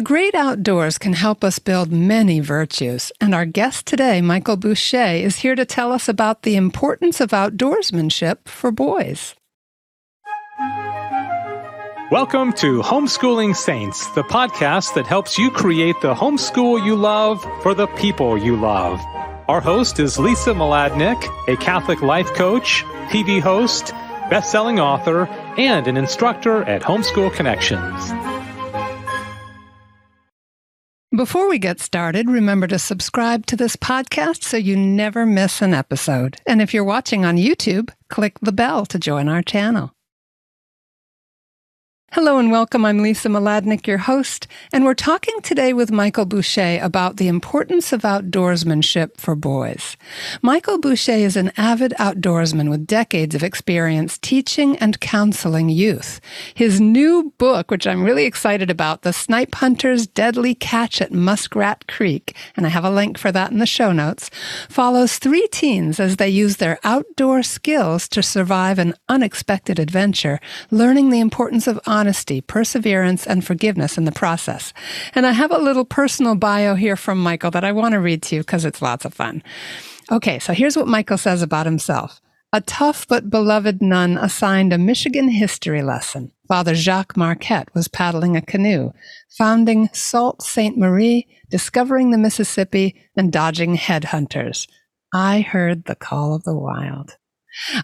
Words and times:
The 0.00 0.04
great 0.04 0.34
outdoors 0.34 0.96
can 0.96 1.12
help 1.12 1.44
us 1.44 1.58
build 1.58 1.92
many 1.92 2.40
virtues, 2.40 3.12
and 3.20 3.34
our 3.34 3.44
guest 3.44 3.84
today, 3.84 4.22
Michael 4.22 4.56
Boucher, 4.56 4.96
is 4.96 5.36
here 5.36 5.54
to 5.54 5.66
tell 5.66 5.92
us 5.92 6.08
about 6.08 6.40
the 6.40 6.56
importance 6.56 7.20
of 7.20 7.32
outdoorsmanship 7.32 8.48
for 8.48 8.72
boys. 8.72 9.34
Welcome 12.10 12.54
to 12.54 12.80
Homeschooling 12.80 13.54
Saints, 13.54 14.06
the 14.14 14.22
podcast 14.22 14.94
that 14.94 15.06
helps 15.06 15.36
you 15.36 15.50
create 15.50 16.00
the 16.00 16.14
homeschool 16.14 16.82
you 16.82 16.96
love 16.96 17.46
for 17.60 17.74
the 17.74 17.88
people 17.88 18.38
you 18.38 18.56
love. 18.56 18.98
Our 19.48 19.60
host 19.60 20.00
is 20.00 20.18
Lisa 20.18 20.54
Mladinich, 20.54 21.28
a 21.46 21.58
Catholic 21.58 22.00
life 22.00 22.32
coach, 22.32 22.84
TV 23.10 23.38
host, 23.38 23.92
best-selling 24.30 24.80
author, 24.80 25.26
and 25.58 25.86
an 25.86 25.98
instructor 25.98 26.62
at 26.62 26.80
Homeschool 26.80 27.34
Connections. 27.34 28.29
Before 31.20 31.50
we 31.50 31.58
get 31.58 31.80
started, 31.80 32.30
remember 32.30 32.66
to 32.68 32.78
subscribe 32.78 33.44
to 33.48 33.54
this 33.54 33.76
podcast 33.76 34.42
so 34.42 34.56
you 34.56 34.74
never 34.74 35.26
miss 35.26 35.60
an 35.60 35.74
episode. 35.74 36.38
And 36.46 36.62
if 36.62 36.72
you're 36.72 36.82
watching 36.82 37.26
on 37.26 37.36
YouTube, 37.36 37.90
click 38.08 38.38
the 38.40 38.52
bell 38.52 38.86
to 38.86 38.98
join 38.98 39.28
our 39.28 39.42
channel. 39.42 39.92
Hello 42.12 42.38
and 42.38 42.50
welcome. 42.50 42.84
I'm 42.84 42.98
Lisa 42.98 43.28
Mladinich, 43.28 43.86
your 43.86 43.98
host, 43.98 44.48
and 44.72 44.84
we're 44.84 44.94
talking 44.94 45.40
today 45.42 45.72
with 45.72 45.92
Michael 45.92 46.26
Boucher 46.26 46.80
about 46.82 47.18
the 47.18 47.28
importance 47.28 47.92
of 47.92 48.02
outdoorsmanship 48.02 49.16
for 49.16 49.36
boys. 49.36 49.96
Michael 50.42 50.80
Boucher 50.80 51.12
is 51.12 51.36
an 51.36 51.52
avid 51.56 51.94
outdoorsman 52.00 52.68
with 52.68 52.84
decades 52.84 53.36
of 53.36 53.44
experience 53.44 54.18
teaching 54.18 54.76
and 54.78 54.98
counseling 54.98 55.68
youth. 55.68 56.20
His 56.52 56.80
new 56.80 57.32
book, 57.38 57.70
which 57.70 57.86
I'm 57.86 58.02
really 58.02 58.24
excited 58.24 58.70
about, 58.70 59.02
The 59.02 59.12
Snipe 59.12 59.54
Hunter's 59.54 60.08
Deadly 60.08 60.56
Catch 60.56 61.00
at 61.00 61.12
Muskrat 61.12 61.86
Creek, 61.86 62.34
and 62.56 62.66
I 62.66 62.70
have 62.70 62.84
a 62.84 62.90
link 62.90 63.18
for 63.18 63.30
that 63.30 63.52
in 63.52 63.58
the 63.58 63.66
show 63.66 63.92
notes, 63.92 64.32
follows 64.68 65.18
three 65.18 65.46
teens 65.52 66.00
as 66.00 66.16
they 66.16 66.28
use 66.28 66.56
their 66.56 66.80
outdoor 66.82 67.44
skills 67.44 68.08
to 68.08 68.20
survive 68.20 68.80
an 68.80 68.94
unexpected 69.08 69.78
adventure, 69.78 70.40
learning 70.72 71.10
the 71.10 71.20
importance 71.20 71.68
of 71.68 71.78
honesty, 72.00 72.40
perseverance, 72.40 73.26
and 73.26 73.44
forgiveness 73.44 73.98
in 73.98 74.06
the 74.06 74.12
process. 74.12 74.72
And 75.14 75.26
I 75.26 75.32
have 75.32 75.52
a 75.52 75.58
little 75.58 75.84
personal 75.84 76.34
bio 76.34 76.74
here 76.74 76.96
from 76.96 77.22
Michael 77.22 77.50
that 77.50 77.64
I 77.64 77.72
want 77.72 77.92
to 77.92 78.00
read 78.00 78.22
to 78.22 78.36
you 78.36 78.40
because 78.40 78.64
it's 78.64 78.80
lots 78.80 79.04
of 79.04 79.12
fun. 79.12 79.42
Okay, 80.10 80.38
so 80.38 80.54
here's 80.54 80.78
what 80.78 80.88
Michael 80.88 81.18
says 81.18 81.42
about 81.42 81.66
himself. 81.66 82.22
A 82.54 82.62
tough 82.62 83.06
but 83.06 83.28
beloved 83.28 83.82
nun 83.82 84.16
assigned 84.16 84.72
a 84.72 84.78
Michigan 84.78 85.28
history 85.28 85.82
lesson. 85.82 86.32
Father 86.48 86.74
Jacques 86.74 87.18
Marquette 87.18 87.68
was 87.74 87.86
paddling 87.86 88.34
a 88.34 88.42
canoe, 88.42 88.92
founding 89.28 89.90
Sault 89.92 90.42
Ste. 90.42 90.76
Marie, 90.76 91.28
discovering 91.50 92.10
the 92.10 92.18
Mississippi, 92.18 92.96
and 93.14 93.30
dodging 93.30 93.76
headhunters. 93.76 94.66
I 95.12 95.42
heard 95.42 95.84
the 95.84 95.94
call 95.94 96.34
of 96.34 96.44
the 96.44 96.56
wild. 96.56 97.18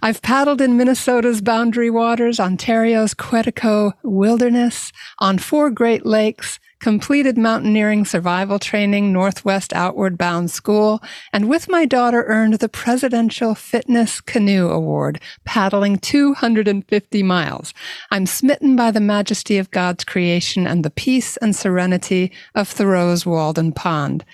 I've 0.02 0.22
paddled 0.22 0.60
in 0.60 0.76
Minnesota's 0.76 1.40
boundary 1.40 1.90
waters, 1.90 2.38
Ontario's 2.38 3.14
Quetico 3.14 3.92
wilderness, 4.02 4.92
on 5.18 5.38
four 5.38 5.70
Great 5.70 6.06
Lakes, 6.06 6.58
completed 6.80 7.38
mountaineering 7.38 8.04
survival 8.04 8.58
training, 8.58 9.12
Northwest 9.12 9.72
Outward 9.72 10.18
Bound 10.18 10.50
School, 10.50 11.02
and 11.32 11.48
with 11.48 11.68
my 11.68 11.86
daughter 11.86 12.24
earned 12.24 12.54
the 12.54 12.68
Presidential 12.68 13.54
Fitness 13.54 14.20
Canoe 14.20 14.68
Award, 14.68 15.20
paddling 15.44 15.98
250 15.98 17.22
miles. 17.22 17.72
I'm 18.10 18.26
smitten 18.26 18.76
by 18.76 18.90
the 18.90 19.00
majesty 19.00 19.58
of 19.58 19.70
God's 19.70 20.04
creation 20.04 20.66
and 20.66 20.84
the 20.84 20.90
peace 20.90 21.36
and 21.38 21.56
serenity 21.56 22.30
of 22.54 22.68
Thoreau's 22.68 23.24
Walden 23.24 23.72
Pond. 23.72 24.24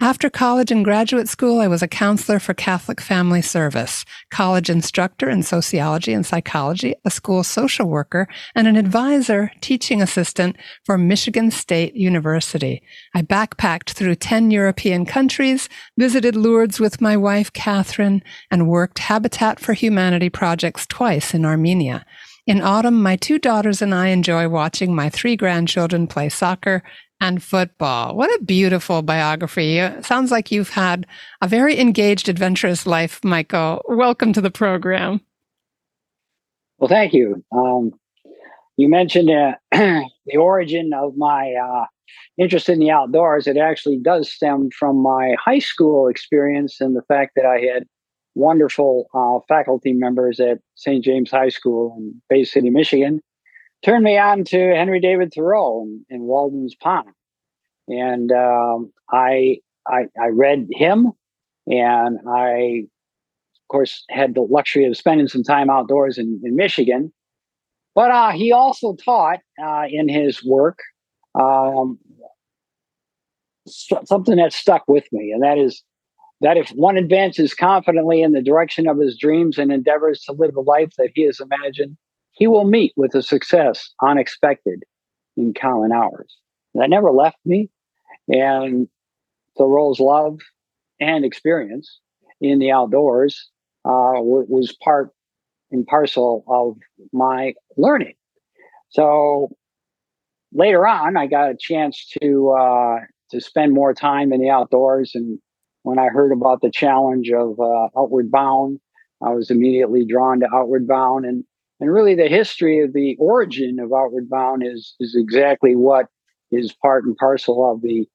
After 0.00 0.30
college 0.30 0.70
and 0.72 0.84
graduate 0.84 1.28
school, 1.28 1.60
I 1.60 1.68
was 1.68 1.82
a 1.82 1.88
counselor 1.88 2.38
for 2.38 2.54
Catholic 2.54 3.00
Family 3.00 3.42
Service, 3.42 4.04
college 4.30 4.70
instructor 4.70 5.28
in 5.28 5.42
sociology 5.42 6.12
and 6.12 6.24
psychology, 6.24 6.94
a 7.04 7.10
school 7.10 7.44
social 7.44 7.86
worker, 7.86 8.26
and 8.54 8.66
an 8.66 8.76
advisor, 8.76 9.52
teaching 9.60 10.00
assistant 10.00 10.56
for 10.84 10.96
Michigan 10.96 11.50
State 11.50 11.89
State 11.90 12.00
University. 12.00 12.82
I 13.14 13.22
backpacked 13.22 13.90
through 13.90 14.14
10 14.14 14.52
European 14.52 15.04
countries, 15.04 15.68
visited 15.98 16.36
Lourdes 16.36 16.78
with 16.78 17.00
my 17.00 17.16
wife, 17.16 17.52
Catherine, 17.52 18.22
and 18.50 18.68
worked 18.68 19.00
Habitat 19.00 19.58
for 19.58 19.72
Humanity 19.72 20.30
projects 20.30 20.86
twice 20.86 21.34
in 21.34 21.44
Armenia. 21.44 22.04
In 22.46 22.60
autumn, 22.60 23.02
my 23.02 23.16
two 23.16 23.38
daughters 23.38 23.82
and 23.82 23.92
I 23.92 24.08
enjoy 24.08 24.48
watching 24.48 24.94
my 24.94 25.10
three 25.10 25.36
grandchildren 25.36 26.06
play 26.06 26.28
soccer 26.28 26.82
and 27.20 27.42
football. 27.42 28.16
What 28.16 28.30
a 28.40 28.44
beautiful 28.44 29.02
biography. 29.02 29.78
It 29.78 30.04
sounds 30.04 30.30
like 30.30 30.52
you've 30.52 30.70
had 30.70 31.06
a 31.42 31.48
very 31.48 31.78
engaged, 31.78 32.28
adventurous 32.28 32.86
life, 32.86 33.20
Michael. 33.24 33.82
Welcome 33.88 34.32
to 34.34 34.40
the 34.40 34.50
program. 34.50 35.20
Well, 36.78 36.88
thank 36.88 37.12
you. 37.12 37.44
Um, 37.52 37.92
you 38.80 38.88
mentioned 38.88 39.30
uh, 39.30 39.52
the 39.72 40.36
origin 40.36 40.92
of 40.94 41.14
my 41.16 41.52
uh, 41.52 41.84
interest 42.38 42.70
in 42.70 42.78
the 42.78 42.90
outdoors. 42.90 43.46
It 43.46 43.58
actually 43.58 43.98
does 43.98 44.32
stem 44.32 44.70
from 44.70 45.02
my 45.02 45.34
high 45.38 45.58
school 45.58 46.08
experience 46.08 46.80
and 46.80 46.96
the 46.96 47.02
fact 47.02 47.32
that 47.36 47.44
I 47.44 47.58
had 47.58 47.84
wonderful 48.34 49.06
uh, 49.12 49.44
faculty 49.48 49.92
members 49.92 50.40
at 50.40 50.60
St. 50.76 51.04
James 51.04 51.30
High 51.30 51.50
School 51.50 51.94
in 51.98 52.22
Bay 52.30 52.44
City, 52.44 52.70
Michigan, 52.70 53.20
turned 53.84 54.04
me 54.04 54.16
on 54.16 54.44
to 54.44 54.74
Henry 54.74 55.00
David 55.00 55.34
Thoreau 55.34 55.82
in, 55.82 56.04
in 56.08 56.22
Walden's 56.22 56.74
Pond. 56.74 57.08
And 57.88 58.32
um, 58.32 58.92
I, 59.10 59.58
I, 59.86 60.04
I 60.18 60.28
read 60.32 60.68
him, 60.70 61.12
and 61.66 62.18
I, 62.26 62.84
of 62.84 63.68
course, 63.68 64.04
had 64.08 64.34
the 64.34 64.42
luxury 64.42 64.86
of 64.86 64.96
spending 64.96 65.28
some 65.28 65.42
time 65.42 65.68
outdoors 65.68 66.16
in, 66.16 66.40
in 66.44 66.56
Michigan. 66.56 67.12
But 67.94 68.10
uh, 68.10 68.30
he 68.30 68.52
also 68.52 68.94
taught 68.94 69.40
uh, 69.62 69.84
in 69.90 70.08
his 70.08 70.44
work 70.44 70.78
um, 71.34 71.98
something 73.66 74.36
that 74.36 74.52
stuck 74.52 74.84
with 74.88 75.04
me, 75.12 75.32
and 75.32 75.42
that 75.42 75.58
is 75.58 75.82
that 76.40 76.56
if 76.56 76.70
one 76.70 76.96
advances 76.96 77.52
confidently 77.52 78.22
in 78.22 78.32
the 78.32 78.42
direction 78.42 78.88
of 78.88 78.98
his 78.98 79.18
dreams 79.18 79.58
and 79.58 79.70
endeavors 79.70 80.22
to 80.22 80.32
live 80.32 80.54
the 80.54 80.60
life 80.60 80.90
that 80.96 81.10
he 81.14 81.22
has 81.26 81.40
imagined, 81.40 81.96
he 82.32 82.46
will 82.46 82.64
meet 82.64 82.92
with 82.96 83.14
a 83.14 83.22
success 83.22 83.90
unexpected 84.02 84.84
in 85.36 85.52
common 85.52 85.92
hours. 85.92 86.38
That 86.74 86.88
never 86.88 87.10
left 87.10 87.38
me, 87.44 87.68
and 88.28 88.88
Thoreau's 89.58 90.00
love 90.00 90.38
and 91.00 91.24
experience 91.24 91.98
in 92.40 92.58
the 92.58 92.70
outdoors 92.70 93.50
uh, 93.84 94.16
was 94.20 94.72
part 94.82 95.10
and 95.70 95.86
parcel 95.86 96.44
of 96.48 96.76
my 97.12 97.54
learning. 97.76 98.14
So 98.90 99.50
later 100.52 100.86
on, 100.86 101.16
I 101.16 101.26
got 101.26 101.50
a 101.50 101.56
chance 101.58 102.06
to 102.20 102.50
uh, 102.50 102.98
to 103.30 103.40
spend 103.40 103.72
more 103.72 103.94
time 103.94 104.32
in 104.32 104.40
the 104.40 104.50
outdoors. 104.50 105.12
And 105.14 105.38
when 105.82 105.98
I 105.98 106.08
heard 106.08 106.32
about 106.32 106.60
the 106.60 106.70
challenge 106.70 107.30
of 107.30 107.58
uh, 107.60 107.88
Outward 107.96 108.30
Bound, 108.30 108.80
I 109.22 109.30
was 109.30 109.50
immediately 109.50 110.04
drawn 110.04 110.40
to 110.40 110.48
Outward 110.52 110.86
Bound. 110.86 111.24
And 111.24 111.44
and 111.80 111.92
really, 111.92 112.14
the 112.14 112.28
history 112.28 112.82
of 112.82 112.92
the 112.92 113.16
origin 113.18 113.78
of 113.80 113.92
Outward 113.92 114.28
Bound 114.28 114.62
is 114.66 114.94
is 115.00 115.16
exactly 115.16 115.76
what 115.76 116.06
is 116.50 116.72
part 116.72 117.04
and 117.04 117.16
parcel 117.16 117.70
of 117.70 117.80
the 117.82 118.06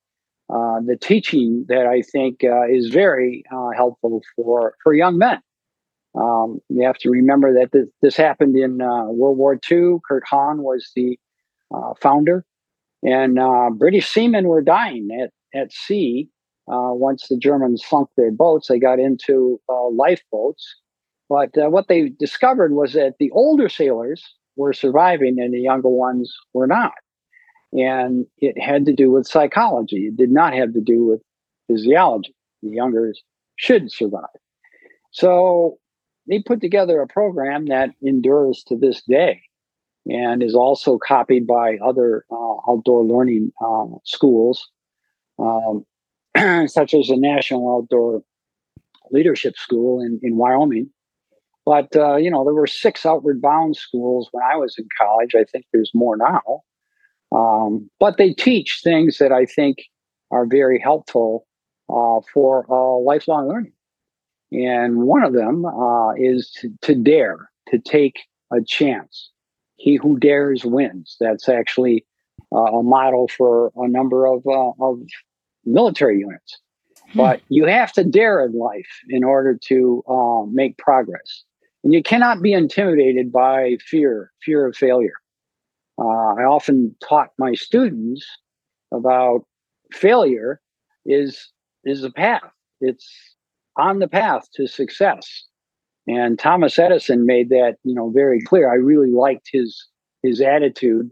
uh, 0.48 0.80
the 0.86 0.96
teaching 0.96 1.64
that 1.68 1.86
I 1.86 2.02
think 2.02 2.44
uh, 2.44 2.68
is 2.68 2.88
very 2.90 3.44
uh, 3.52 3.70
helpful 3.74 4.22
for 4.36 4.74
for 4.82 4.94
young 4.94 5.18
men. 5.18 5.40
Um, 6.16 6.60
you 6.68 6.84
have 6.86 6.98
to 6.98 7.10
remember 7.10 7.52
that 7.54 7.72
this, 7.72 7.88
this 8.00 8.16
happened 8.16 8.56
in 8.56 8.80
uh, 8.80 9.04
World 9.04 9.36
War 9.36 9.58
II. 9.70 9.98
Kurt 10.06 10.24
Hahn 10.26 10.62
was 10.62 10.90
the 10.96 11.18
uh, 11.74 11.92
founder, 12.00 12.44
and 13.02 13.38
uh, 13.38 13.70
British 13.70 14.08
seamen 14.08 14.48
were 14.48 14.62
dying 14.62 15.08
at, 15.20 15.30
at 15.58 15.72
sea. 15.72 16.28
Uh, 16.68 16.90
once 16.90 17.28
the 17.28 17.36
Germans 17.36 17.84
sunk 17.86 18.08
their 18.16 18.32
boats, 18.32 18.68
they 18.68 18.78
got 18.78 18.98
into 18.98 19.60
uh, 19.68 19.88
lifeboats. 19.88 20.66
But 21.28 21.56
uh, 21.58 21.70
what 21.70 21.88
they 21.88 22.08
discovered 22.08 22.72
was 22.72 22.92
that 22.94 23.14
the 23.18 23.30
older 23.32 23.68
sailors 23.68 24.22
were 24.56 24.72
surviving 24.72 25.38
and 25.38 25.52
the 25.52 25.60
younger 25.60 25.88
ones 25.88 26.34
were 26.54 26.66
not. 26.66 26.94
And 27.72 28.26
it 28.38 28.60
had 28.60 28.86
to 28.86 28.92
do 28.92 29.10
with 29.10 29.26
psychology. 29.26 30.06
It 30.06 30.16
did 30.16 30.30
not 30.30 30.54
have 30.54 30.72
to 30.72 30.80
do 30.80 31.04
with 31.04 31.20
physiology. 31.68 32.34
The 32.62 32.70
younger 32.70 33.12
should 33.56 33.92
survive. 33.92 34.24
So 35.10 35.78
they 36.28 36.40
put 36.40 36.60
together 36.60 37.00
a 37.00 37.06
program 37.06 37.66
that 37.66 37.90
endures 38.02 38.64
to 38.64 38.76
this 38.76 39.02
day 39.02 39.42
and 40.06 40.42
is 40.42 40.54
also 40.54 40.98
copied 40.98 41.46
by 41.46 41.76
other 41.84 42.24
uh, 42.30 42.70
outdoor 42.70 43.04
learning 43.04 43.52
uh, 43.64 43.86
schools, 44.04 44.68
um, 45.38 45.84
such 46.66 46.94
as 46.94 47.08
the 47.08 47.16
National 47.16 47.76
Outdoor 47.76 48.22
Leadership 49.10 49.56
School 49.56 50.00
in, 50.00 50.20
in 50.22 50.36
Wyoming. 50.36 50.90
But, 51.64 51.96
uh, 51.96 52.16
you 52.16 52.30
know, 52.30 52.44
there 52.44 52.54
were 52.54 52.68
six 52.68 53.04
outward 53.04 53.42
bound 53.42 53.76
schools 53.76 54.28
when 54.30 54.44
I 54.44 54.56
was 54.56 54.76
in 54.78 54.86
college. 55.00 55.34
I 55.34 55.44
think 55.44 55.64
there's 55.72 55.90
more 55.92 56.16
now. 56.16 56.62
Um, 57.32 57.90
but 57.98 58.18
they 58.18 58.32
teach 58.32 58.80
things 58.84 59.18
that 59.18 59.32
I 59.32 59.46
think 59.46 59.78
are 60.30 60.46
very 60.46 60.78
helpful 60.78 61.46
uh, 61.88 62.20
for 62.32 62.64
uh, 62.70 62.98
lifelong 63.02 63.48
learning. 63.48 63.72
And 64.52 65.02
one 65.02 65.22
of 65.22 65.32
them 65.32 65.64
uh, 65.64 66.12
is 66.12 66.50
to, 66.60 66.70
to, 66.82 66.94
dare, 66.94 67.50
to 67.68 67.78
take 67.78 68.20
a 68.52 68.62
chance. 68.62 69.30
He 69.76 69.96
who 69.96 70.18
dares 70.18 70.64
wins. 70.64 71.16
That's 71.20 71.48
actually 71.48 72.06
uh, 72.54 72.78
a 72.78 72.82
model 72.82 73.28
for 73.28 73.72
a 73.76 73.88
number 73.88 74.26
of, 74.26 74.46
uh, 74.46 74.72
of 74.80 75.00
military 75.64 76.20
units. 76.20 76.58
Hmm. 77.12 77.18
But 77.18 77.40
you 77.48 77.66
have 77.66 77.92
to 77.94 78.04
dare 78.04 78.44
in 78.44 78.52
life 78.52 79.00
in 79.08 79.24
order 79.24 79.58
to 79.64 80.02
uh, 80.08 80.46
make 80.50 80.78
progress. 80.78 81.44
And 81.84 81.92
you 81.92 82.02
cannot 82.02 82.42
be 82.42 82.52
intimidated 82.52 83.32
by 83.32 83.76
fear, 83.80 84.32
fear 84.42 84.66
of 84.66 84.76
failure. 84.76 85.14
I 85.98 86.44
often 86.44 86.94
taught 87.02 87.30
my 87.38 87.54
students 87.54 88.26
about 88.92 89.46
failure 89.92 90.60
is 91.04 91.50
is 91.84 92.04
a 92.04 92.10
path. 92.10 92.50
It's 92.80 93.35
on 93.76 93.98
the 93.98 94.08
path 94.08 94.48
to 94.54 94.66
success. 94.66 95.44
And 96.06 96.38
Thomas 96.38 96.78
Edison 96.78 97.26
made 97.26 97.48
that, 97.50 97.76
you 97.82 97.94
know, 97.94 98.10
very 98.10 98.40
clear. 98.40 98.70
I 98.70 98.76
really 98.76 99.10
liked 99.10 99.48
his 99.52 99.86
his 100.22 100.40
attitude 100.40 101.10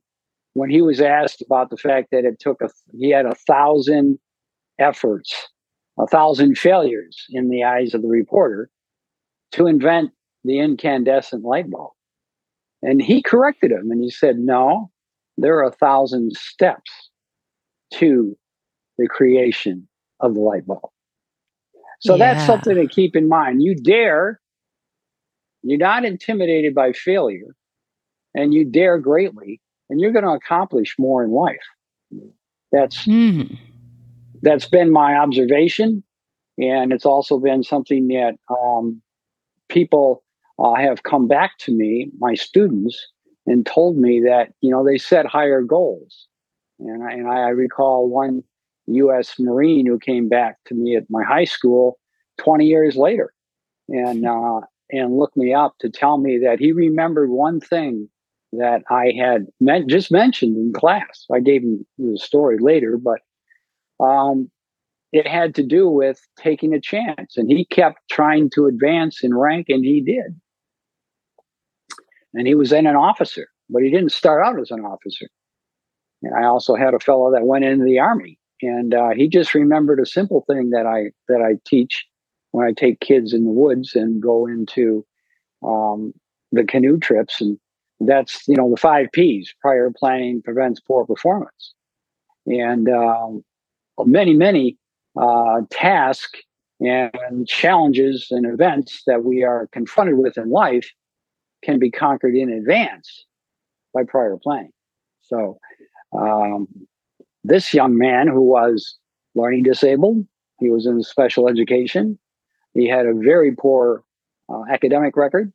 when 0.54 0.70
he 0.70 0.82
was 0.82 1.00
asked 1.00 1.42
about 1.42 1.70
the 1.70 1.76
fact 1.76 2.08
that 2.12 2.24
it 2.24 2.38
took 2.38 2.62
a 2.62 2.70
he 2.92 3.10
had 3.10 3.26
a 3.26 3.34
thousand 3.34 4.18
efforts, 4.78 5.48
a 5.98 6.06
thousand 6.06 6.58
failures 6.58 7.24
in 7.30 7.50
the 7.50 7.64
eyes 7.64 7.94
of 7.94 8.02
the 8.02 8.08
reporter 8.08 8.70
to 9.52 9.66
invent 9.66 10.10
the 10.44 10.58
incandescent 10.58 11.44
light 11.44 11.70
bulb. 11.70 11.92
And 12.82 13.00
he 13.00 13.22
corrected 13.22 13.72
him 13.72 13.90
and 13.90 14.02
he 14.02 14.10
said, 14.10 14.38
No, 14.38 14.90
there 15.36 15.56
are 15.58 15.68
a 15.68 15.72
thousand 15.72 16.36
steps 16.36 16.90
to 17.94 18.36
the 18.98 19.08
creation 19.08 19.88
of 20.20 20.34
the 20.34 20.40
light 20.40 20.66
bulb. 20.66 20.90
So 22.00 22.14
yeah. 22.14 22.34
that's 22.34 22.46
something 22.46 22.74
to 22.76 22.86
keep 22.86 23.16
in 23.16 23.28
mind. 23.28 23.62
You 23.62 23.74
dare, 23.74 24.40
you're 25.62 25.78
not 25.78 26.04
intimidated 26.04 26.74
by 26.74 26.92
failure, 26.92 27.54
and 28.34 28.52
you 28.52 28.64
dare 28.64 28.98
greatly, 28.98 29.60
and 29.88 30.00
you're 30.00 30.12
going 30.12 30.24
to 30.24 30.30
accomplish 30.30 30.96
more 30.98 31.24
in 31.24 31.30
life. 31.30 31.56
That's 32.72 33.06
mm. 33.06 33.58
that's 34.42 34.66
been 34.66 34.90
my 34.90 35.16
observation, 35.16 36.02
and 36.58 36.92
it's 36.92 37.06
also 37.06 37.38
been 37.38 37.62
something 37.62 38.08
that 38.08 38.34
um, 38.50 39.00
people 39.68 40.22
uh, 40.58 40.74
have 40.74 41.02
come 41.02 41.26
back 41.28 41.58
to 41.58 41.72
me, 41.72 42.10
my 42.18 42.34
students, 42.34 43.06
and 43.46 43.64
told 43.64 43.96
me 43.96 44.20
that 44.20 44.52
you 44.60 44.70
know 44.70 44.84
they 44.84 44.98
set 44.98 45.26
higher 45.26 45.62
goals. 45.62 46.26
And 46.80 47.04
I, 47.04 47.12
and 47.12 47.28
I 47.28 47.48
recall 47.50 48.08
one 48.08 48.42
U.S. 48.86 49.34
Marine 49.38 49.86
who 49.86 49.98
came 49.98 50.28
back 50.28 50.56
to 50.66 50.74
me 50.74 50.96
at 50.96 51.04
my 51.08 51.22
high 51.22 51.44
school 51.44 51.98
20 52.38 52.66
years 52.66 52.96
later 52.96 53.32
and 53.88 54.26
uh, 54.26 54.60
and 54.90 55.16
looked 55.16 55.36
me 55.36 55.54
up 55.54 55.74
to 55.80 55.90
tell 55.90 56.18
me 56.18 56.38
that 56.38 56.58
he 56.58 56.72
remembered 56.72 57.30
one 57.30 57.60
thing 57.60 58.08
that 58.52 58.82
I 58.90 59.12
had 59.18 59.46
meant, 59.60 59.88
just 59.88 60.12
mentioned 60.12 60.56
in 60.56 60.72
class. 60.72 61.26
I 61.32 61.40
gave 61.40 61.62
him 61.62 61.86
the 61.98 62.18
story 62.18 62.58
later, 62.60 62.98
but 62.98 63.20
um, 64.04 64.50
it 65.12 65.26
had 65.26 65.54
to 65.56 65.62
do 65.62 65.88
with 65.88 66.20
taking 66.38 66.74
a 66.74 66.80
chance, 66.80 67.36
and 67.36 67.50
he 67.50 67.64
kept 67.64 67.98
trying 68.10 68.50
to 68.50 68.66
advance 68.66 69.22
in 69.22 69.36
rank, 69.36 69.66
and 69.68 69.84
he 69.84 70.00
did. 70.00 70.38
And 72.34 72.46
he 72.46 72.54
was 72.54 72.70
then 72.70 72.86
an 72.86 72.96
officer, 72.96 73.48
but 73.70 73.82
he 73.82 73.90
didn't 73.90 74.12
start 74.12 74.44
out 74.44 74.60
as 74.60 74.70
an 74.70 74.80
officer. 74.80 75.26
And 76.22 76.34
I 76.34 76.46
also 76.46 76.74
had 76.74 76.94
a 76.94 77.00
fellow 77.00 77.30
that 77.32 77.46
went 77.46 77.64
into 77.64 77.84
the 77.84 77.98
army 77.98 78.38
and 78.62 78.94
uh, 78.94 79.10
he 79.10 79.28
just 79.28 79.54
remembered 79.54 80.00
a 80.00 80.06
simple 80.06 80.44
thing 80.46 80.70
that 80.70 80.86
I 80.86 81.10
that 81.28 81.42
I 81.42 81.58
teach 81.66 82.06
when 82.52 82.66
I 82.66 82.72
take 82.72 83.00
kids 83.00 83.32
in 83.32 83.44
the 83.44 83.50
woods 83.50 83.94
and 83.94 84.22
go 84.22 84.46
into 84.46 85.04
um, 85.64 86.12
the 86.52 86.64
canoe 86.64 86.98
trips, 86.98 87.40
and 87.40 87.58
that's 88.00 88.46
you 88.48 88.56
know 88.56 88.70
the 88.70 88.76
five 88.76 89.08
P's: 89.12 89.54
prior 89.60 89.90
planning 89.96 90.42
prevents 90.42 90.80
poor 90.80 91.04
performance, 91.06 91.74
and 92.46 92.88
um, 92.88 93.44
many 93.98 94.34
many 94.34 94.78
uh, 95.20 95.62
tasks 95.70 96.40
and 96.80 97.46
challenges 97.46 98.28
and 98.30 98.46
events 98.46 99.02
that 99.06 99.24
we 99.24 99.42
are 99.42 99.68
confronted 99.72 100.18
with 100.18 100.36
in 100.36 100.50
life 100.50 100.90
can 101.62 101.78
be 101.78 101.90
conquered 101.90 102.34
in 102.34 102.50
advance 102.50 103.24
by 103.94 104.02
prior 104.04 104.36
planning. 104.36 104.72
So 105.22 105.58
um, 106.12 106.68
this 107.44 107.74
young 107.74 107.96
man 107.96 108.26
who 108.26 108.40
was 108.40 108.96
learning 109.34 109.62
disabled, 109.62 110.26
he 110.58 110.70
was 110.70 110.86
in 110.86 111.02
special 111.02 111.48
education, 111.48 112.18
he 112.72 112.88
had 112.88 113.06
a 113.06 113.14
very 113.14 113.54
poor 113.54 114.02
uh, 114.48 114.62
academic 114.70 115.16
record, 115.16 115.52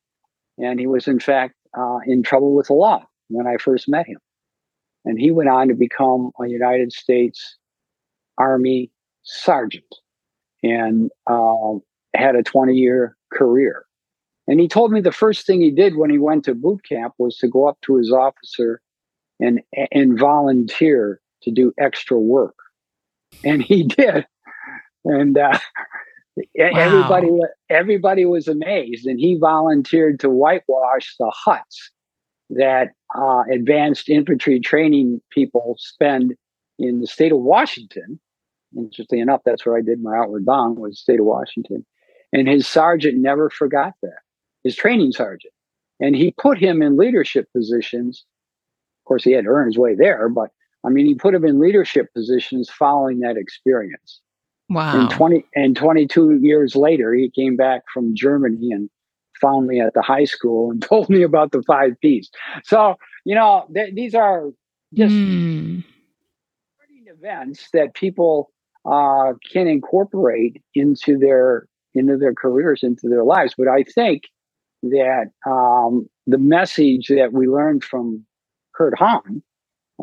and 0.57 0.79
he 0.79 0.87
was, 0.87 1.07
in 1.07 1.19
fact, 1.19 1.55
uh, 1.77 1.99
in 2.05 2.23
trouble 2.23 2.53
with 2.53 2.67
the 2.67 2.73
law 2.73 3.05
when 3.29 3.47
I 3.47 3.57
first 3.57 3.89
met 3.89 4.07
him. 4.07 4.19
And 5.05 5.19
he 5.19 5.31
went 5.31 5.49
on 5.49 5.67
to 5.69 5.73
become 5.73 6.31
a 6.39 6.47
United 6.47 6.93
States 6.93 7.57
Army 8.37 8.91
sergeant 9.23 9.95
and 10.63 11.09
uh, 11.27 11.73
had 12.15 12.35
a 12.35 12.43
20 12.43 12.73
year 12.73 13.15
career. 13.33 13.85
And 14.47 14.59
he 14.59 14.67
told 14.67 14.91
me 14.91 14.99
the 14.99 15.11
first 15.11 15.45
thing 15.45 15.61
he 15.61 15.71
did 15.71 15.95
when 15.95 16.09
he 16.09 16.17
went 16.17 16.45
to 16.45 16.55
boot 16.55 16.81
camp 16.87 17.13
was 17.17 17.37
to 17.37 17.47
go 17.47 17.67
up 17.67 17.77
to 17.81 17.95
his 17.97 18.11
officer 18.11 18.81
and, 19.39 19.61
and 19.91 20.19
volunteer 20.19 21.21
to 21.43 21.51
do 21.51 21.73
extra 21.79 22.17
work. 22.17 22.55
And 23.43 23.61
he 23.61 23.83
did. 23.97 24.25
And 25.05 25.37
uh, 25.37 25.57
wow. 26.35 26.43
everybody 26.57 27.29
everybody 27.69 28.25
was 28.25 28.47
amazed. 28.47 29.05
And 29.05 29.19
he 29.19 29.37
volunteered 29.39 30.19
to 30.21 30.29
whitewash 30.29 31.15
the 31.19 31.31
huts 31.33 31.91
that 32.49 32.89
uh, 33.15 33.43
advanced 33.51 34.09
infantry 34.09 34.59
training 34.59 35.21
people 35.31 35.75
spend 35.79 36.33
in 36.77 37.01
the 37.01 37.07
state 37.07 37.31
of 37.31 37.39
Washington. 37.39 38.19
Interestingly 38.75 39.21
enough, 39.21 39.41
that's 39.45 39.65
where 39.65 39.77
I 39.77 39.81
did 39.81 40.01
my 40.01 40.15
outward 40.15 40.45
bound 40.45 40.77
was 40.77 40.91
the 40.91 40.95
state 40.97 41.19
of 41.19 41.25
Washington. 41.25 41.85
And 42.31 42.47
his 42.47 42.67
sergeant 42.67 43.17
never 43.17 43.49
forgot 43.49 43.93
that, 44.03 44.19
his 44.63 44.75
training 44.75 45.11
sergeant. 45.11 45.53
And 45.99 46.15
he 46.15 46.33
put 46.39 46.57
him 46.57 46.81
in 46.81 46.97
leadership 46.97 47.47
positions. 47.55 48.23
Of 49.01 49.07
course, 49.07 49.23
he 49.23 49.31
had 49.31 49.45
to 49.45 49.49
earn 49.49 49.67
his 49.67 49.77
way 49.77 49.95
there, 49.95 50.29
but 50.29 50.51
I 50.85 50.89
mean, 50.89 51.05
he 51.05 51.15
put 51.15 51.35
him 51.35 51.45
in 51.45 51.59
leadership 51.59 52.13
positions 52.13 52.69
following 52.69 53.19
that 53.19 53.37
experience. 53.37 54.21
Wow. 54.69 54.99
And 54.99 55.09
20 55.09 55.45
and 55.55 55.75
22 55.75 56.39
years 56.41 56.75
later, 56.75 57.13
he 57.13 57.29
came 57.29 57.55
back 57.55 57.83
from 57.93 58.15
Germany 58.15 58.71
and 58.71 58.89
found 59.41 59.67
me 59.67 59.79
at 59.79 59.93
the 59.93 60.01
high 60.01 60.25
school 60.25 60.71
and 60.71 60.81
told 60.89 61.09
me 61.09 61.23
about 61.23 61.51
the 61.51 61.63
five 61.63 61.99
P's. 62.01 62.29
So, 62.63 62.95
you 63.25 63.35
know, 63.35 63.65
th- 63.73 63.93
these 63.95 64.15
are 64.15 64.49
just 64.93 65.13
mm. 65.13 65.83
events 67.05 67.69
that 67.73 67.93
people 67.93 68.51
uh, 68.89 69.33
can 69.51 69.67
incorporate 69.67 70.61
into 70.75 71.17
their 71.17 71.67
into 71.95 72.17
their 72.17 72.33
careers, 72.33 72.83
into 72.83 73.09
their 73.09 73.23
lives. 73.23 73.55
But 73.57 73.67
I 73.67 73.83
think 73.83 74.23
that 74.83 75.31
um, 75.45 76.07
the 76.27 76.37
message 76.37 77.07
that 77.07 77.33
we 77.33 77.47
learned 77.47 77.83
from 77.83 78.25
Kurt 78.75 78.97
Hahn 78.97 79.41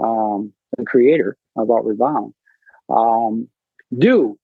um, 0.02 0.52
the 0.76 0.84
creator 0.84 1.36
of 1.56 1.70
Outward 1.70 1.98
Bound, 1.98 2.34
um, 2.88 3.48
do. 3.96 4.38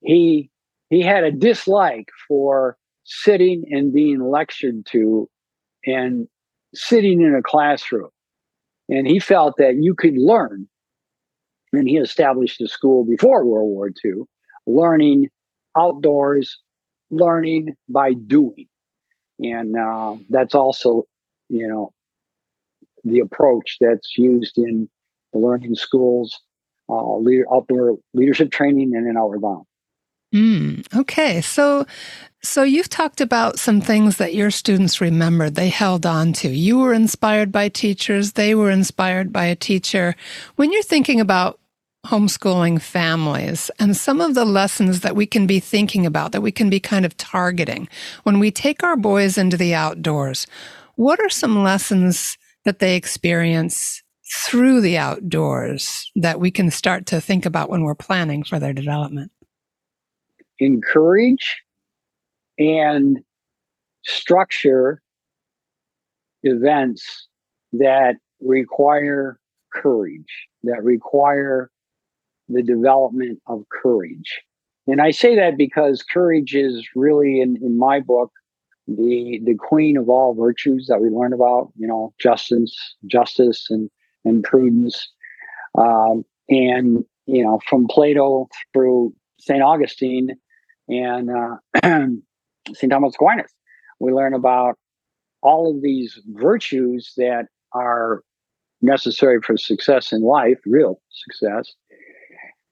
He 0.00 0.50
he 0.90 1.00
had 1.00 1.24
a 1.24 1.30
dislike 1.30 2.08
for 2.28 2.76
sitting 3.04 3.64
and 3.70 3.92
being 3.92 4.20
lectured 4.20 4.86
to 4.86 5.28
and 5.86 6.28
sitting 6.74 7.20
in 7.20 7.34
a 7.34 7.42
classroom. 7.42 8.10
And 8.88 9.06
he 9.06 9.18
felt 9.18 9.56
that 9.58 9.76
you 9.76 9.94
could 9.94 10.18
learn, 10.18 10.68
and 11.72 11.88
he 11.88 11.96
established 11.96 12.60
a 12.60 12.68
school 12.68 13.04
before 13.04 13.44
World 13.44 13.70
War 13.70 13.90
II, 14.04 14.24
learning 14.66 15.28
outdoors, 15.76 16.58
learning 17.10 17.74
by 17.88 18.12
doing. 18.12 18.66
And 19.40 19.76
uh, 19.76 20.16
that's 20.28 20.54
also, 20.54 21.04
you 21.48 21.66
know, 21.66 21.92
the 23.04 23.20
approach 23.20 23.78
that's 23.80 24.16
used 24.16 24.58
in 24.58 24.88
the 25.32 25.38
learning 25.38 25.74
schools, 25.74 26.40
uh, 26.88 27.16
leader, 27.16 27.44
outdoor 27.52 27.98
leadership 28.14 28.50
training, 28.50 28.94
and 28.94 29.06
in 29.06 29.16
Outward 29.16 29.40
Bound. 29.40 29.64
Mm, 30.34 30.86
okay, 30.96 31.40
so 31.40 31.86
so 32.42 32.62
you've 32.62 32.88
talked 32.88 33.20
about 33.20 33.58
some 33.58 33.80
things 33.80 34.16
that 34.16 34.34
your 34.34 34.50
students 34.50 35.00
remembered, 35.00 35.54
they 35.54 35.68
held 35.68 36.04
on 36.04 36.32
to. 36.34 36.48
You 36.48 36.78
were 36.78 36.94
inspired 36.94 37.52
by 37.52 37.68
teachers; 37.68 38.32
they 38.32 38.54
were 38.54 38.70
inspired 38.70 39.32
by 39.32 39.44
a 39.44 39.56
teacher. 39.56 40.14
When 40.56 40.72
you're 40.72 40.82
thinking 40.82 41.20
about 41.20 41.58
homeschooling 42.06 42.80
families 42.80 43.70
and 43.78 43.96
some 43.96 44.20
of 44.20 44.34
the 44.34 44.44
lessons 44.44 45.00
that 45.00 45.14
we 45.14 45.24
can 45.24 45.46
be 45.46 45.60
thinking 45.60 46.04
about, 46.04 46.32
that 46.32 46.40
we 46.40 46.50
can 46.50 46.68
be 46.68 46.80
kind 46.80 47.04
of 47.04 47.16
targeting 47.16 47.88
when 48.24 48.40
we 48.40 48.50
take 48.50 48.82
our 48.82 48.96
boys 48.96 49.38
into 49.38 49.56
the 49.56 49.74
outdoors, 49.74 50.46
what 50.96 51.20
are 51.20 51.28
some 51.28 51.62
lessons 51.62 52.36
that 52.64 52.80
they 52.80 52.96
experience 52.96 54.02
through 54.32 54.80
the 54.80 54.96
outdoors 54.96 56.10
that 56.16 56.40
we 56.40 56.50
can 56.50 56.70
start 56.70 57.06
to 57.06 57.20
think 57.20 57.44
about 57.44 57.68
when 57.68 57.82
we're 57.82 57.94
planning 57.94 58.42
for 58.42 58.58
their 58.58 58.72
development? 58.72 59.30
Encourage 60.58 61.62
and 62.58 63.18
structure 64.04 65.02
events 66.42 67.28
that 67.72 68.16
require 68.40 69.38
courage, 69.72 70.48
that 70.62 70.82
require 70.82 71.70
the 72.48 72.62
development 72.62 73.40
of 73.46 73.64
courage. 73.70 74.40
And 74.86 75.00
I 75.00 75.10
say 75.10 75.36
that 75.36 75.56
because 75.56 76.02
courage 76.02 76.54
is 76.54 76.86
really, 76.96 77.40
in, 77.40 77.56
in 77.62 77.78
my 77.78 78.00
book, 78.00 78.32
the 78.88 79.40
the 79.44 79.54
queen 79.54 79.96
of 79.96 80.08
all 80.08 80.34
virtues 80.34 80.86
that 80.88 81.00
we 81.00 81.08
learn 81.08 81.32
about. 81.32 81.72
You 81.76 81.86
know, 81.86 82.12
justice, 82.18 82.74
justice, 83.06 83.68
and 83.70 83.88
and 84.24 84.42
prudence, 84.44 85.08
um, 85.76 86.24
and 86.48 87.04
you 87.26 87.44
know, 87.44 87.60
from 87.68 87.86
Plato 87.88 88.48
through 88.72 89.14
Saint 89.38 89.62
Augustine 89.62 90.36
and 90.88 91.30
uh, 91.30 91.56
Saint 92.74 92.90
Thomas 92.92 93.14
Aquinas, 93.14 93.52
we 94.00 94.12
learn 94.12 94.34
about 94.34 94.76
all 95.42 95.74
of 95.74 95.82
these 95.82 96.20
virtues 96.26 97.12
that 97.16 97.46
are 97.72 98.22
necessary 98.80 99.40
for 99.40 99.56
success 99.56 100.12
in 100.12 100.22
life, 100.22 100.58
real 100.66 101.00
success. 101.10 101.72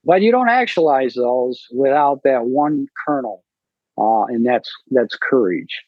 But 0.05 0.23
you 0.23 0.33
don't 0.33 0.49
actualize 0.49 1.15
those 1.15 1.67
without 1.73 2.21
that 2.25 2.47
one 2.47 2.87
kernel, 3.07 3.45
uh, 3.99 4.25
and 4.25 4.47
that's 4.47 4.71
that's 4.91 5.17
courage. 5.17 5.83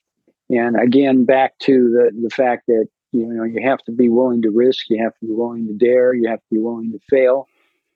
And 0.51 0.79
again, 0.79 1.25
back 1.25 1.59
to 1.61 1.91
the 1.91 2.11
the 2.23 2.31
fact 2.31 2.65
that 2.67 2.89
you 3.13 3.27
know 3.27 3.45
you 3.45 3.61
have 3.63 3.81
to 3.85 3.93
be 3.93 4.09
willing 4.09 4.43
to 4.43 4.51
risk, 4.51 4.87
you 4.89 5.03
have 5.03 5.13
to 5.19 5.27
be 5.27 5.33
willing 5.33 5.67
to 5.67 5.75
dare, 5.75 6.15
you 6.15 6.29
have 6.29 6.41
to 6.41 6.47
be 6.51 6.59
willing 6.59 6.93
to 6.93 6.99
fail. 7.11 7.47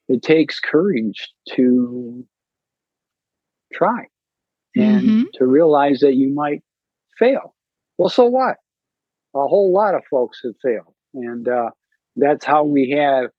It 0.09 0.23
takes 0.23 0.61
courage 0.61 1.33
to 1.51 2.25
try 3.73 4.07
and 4.77 5.03
mm-hmm. 5.03 5.23
to 5.35 5.47
realize 5.47 6.01
that 6.01 6.15
you 6.15 6.33
might 6.33 6.63
fail. 7.19 7.55
Well, 7.99 8.09
so 8.09 8.25
what? 8.27 8.57
A 9.35 9.47
whole 9.49 9.73
lot 9.73 9.95
of 9.95 10.03
folks 10.11 10.41
have 10.45 10.55
failed, 10.63 10.95
and 11.15 11.49
uh, 11.49 11.71
that's 12.17 12.45
how 12.45 12.65
we 12.65 12.91
have 12.91 13.31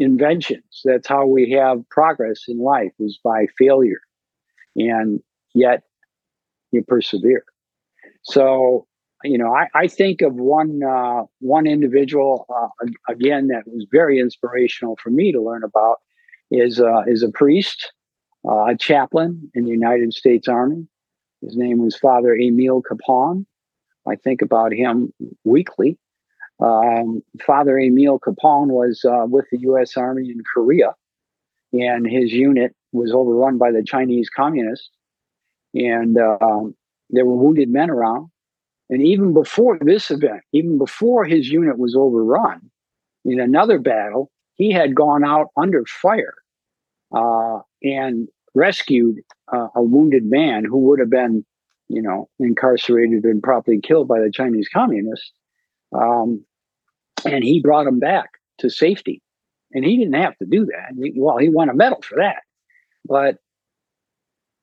inventions. 0.00 0.80
That's 0.84 1.06
how 1.06 1.26
we 1.26 1.50
have 1.50 1.88
progress 1.90 2.44
in 2.48 2.58
life 2.58 2.92
is 2.98 3.18
by 3.22 3.46
failure. 3.58 4.00
And 4.74 5.20
yet 5.54 5.82
you 6.72 6.82
persevere. 6.82 7.44
So, 8.22 8.86
you 9.24 9.38
know, 9.38 9.54
I, 9.54 9.68
I 9.74 9.86
think 9.86 10.22
of 10.22 10.34
one 10.34 10.82
uh, 10.82 11.24
one 11.40 11.66
individual 11.66 12.46
uh, 12.48 12.86
again 13.08 13.48
that 13.48 13.64
was 13.66 13.86
very 13.90 14.18
inspirational 14.18 14.96
for 15.02 15.10
me 15.10 15.32
to 15.32 15.40
learn 15.40 15.62
about 15.62 15.98
is 16.50 16.80
uh, 16.80 17.02
is 17.06 17.22
a 17.22 17.30
priest, 17.30 17.92
uh, 18.48 18.66
a 18.66 18.76
chaplain 18.76 19.50
in 19.54 19.64
the 19.64 19.70
United 19.70 20.14
States 20.14 20.48
Army. 20.48 20.86
His 21.42 21.56
name 21.56 21.82
was 21.82 21.96
Father 21.96 22.34
Emil 22.34 22.82
Kapaun. 22.82 23.46
I 24.06 24.16
think 24.16 24.42
about 24.42 24.72
him 24.72 25.12
weekly 25.44 25.98
um, 26.60 27.22
Father 27.44 27.78
Emil 27.78 28.18
Kapaun 28.18 28.68
was 28.68 29.04
uh, 29.04 29.24
with 29.26 29.46
the 29.50 29.58
U.S. 29.60 29.96
Army 29.96 30.30
in 30.30 30.42
Korea, 30.54 30.94
and 31.72 32.06
his 32.06 32.32
unit 32.32 32.74
was 32.92 33.12
overrun 33.12 33.56
by 33.56 33.70
the 33.72 33.82
Chinese 33.82 34.28
communists, 34.28 34.90
and 35.74 36.18
uh, 36.18 36.64
there 37.08 37.24
were 37.24 37.36
wounded 37.36 37.70
men 37.70 37.88
around. 37.88 38.28
And 38.90 39.06
even 39.06 39.32
before 39.32 39.78
this 39.80 40.10
event, 40.10 40.42
even 40.52 40.76
before 40.76 41.24
his 41.24 41.48
unit 41.48 41.78
was 41.78 41.94
overrun, 41.96 42.70
in 43.24 43.38
another 43.38 43.78
battle, 43.78 44.30
he 44.54 44.72
had 44.72 44.96
gone 44.96 45.24
out 45.24 45.46
under 45.56 45.84
fire 45.86 46.34
uh, 47.14 47.60
and 47.82 48.28
rescued 48.54 49.20
uh, 49.52 49.68
a 49.76 49.82
wounded 49.82 50.24
man 50.24 50.64
who 50.64 50.78
would 50.78 50.98
have 50.98 51.08
been, 51.08 51.44
you 51.88 52.02
know, 52.02 52.28
incarcerated 52.40 53.24
and 53.24 53.42
probably 53.42 53.80
killed 53.80 54.08
by 54.08 54.18
the 54.18 54.30
Chinese 54.30 54.68
communists. 54.72 55.32
Um, 55.92 56.44
and 57.24 57.44
he 57.44 57.60
brought 57.60 57.86
him 57.86 58.00
back 58.00 58.30
to 58.58 58.68
safety. 58.68 59.22
And 59.72 59.84
he 59.84 59.96
didn't 59.96 60.20
have 60.20 60.36
to 60.38 60.46
do 60.46 60.66
that. 60.66 61.12
Well, 61.14 61.36
he 61.36 61.48
won 61.48 61.68
a 61.68 61.74
medal 61.74 62.02
for 62.02 62.16
that. 62.16 62.42
But 63.04 63.36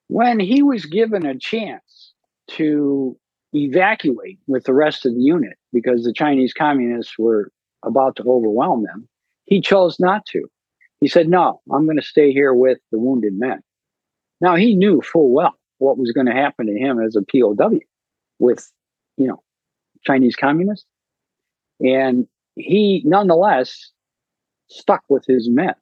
when 0.10 0.40
he 0.40 0.64
was 0.64 0.86
given 0.86 1.26
a 1.26 1.38
chance 1.38 2.14
to 2.52 3.18
evacuate 3.54 4.40
with 4.48 4.66
the 4.66 4.74
rest 4.74 5.06
of 5.06 5.14
the 5.14 5.22
unit 5.22 5.58
because 5.74 6.04
the 6.04 6.14
Chinese 6.14 6.54
communists 6.54 7.18
were 7.18 7.52
about 7.84 8.16
to 8.18 8.24
overwhelm 8.24 8.84
them, 8.84 9.08
he 9.46 9.62
chose 9.62 10.00
not 10.00 10.26
to. 10.28 10.48
He 11.00 11.08
said, 11.08 11.30
No, 11.30 11.62
I'm 11.72 11.86
going 11.86 11.98
to 11.98 12.04
stay 12.04 12.32
here 12.32 12.54
with 12.54 12.80
the 12.92 13.00
wounded 13.00 13.34
men. 13.38 13.62
Now, 14.42 14.56
he 14.56 14.76
knew 14.76 15.02
full 15.02 15.32
well 15.32 15.56
what 15.80 15.98
was 15.98 16.12
going 16.12 16.28
to 16.28 16.34
happen 16.34 16.68
to 16.68 16.78
him 16.78 17.00
as 17.00 17.16
a 17.16 17.22
POW 17.22 17.80
with, 18.40 18.72
you 19.18 19.28
know, 19.28 19.42
Chinese 20.04 20.36
communists. 20.36 20.86
And 21.80 22.28
he 22.56 23.04
nonetheless 23.06 23.92
stuck 24.70 25.04
with 25.10 25.26
his 25.26 25.50
men. 25.50 25.76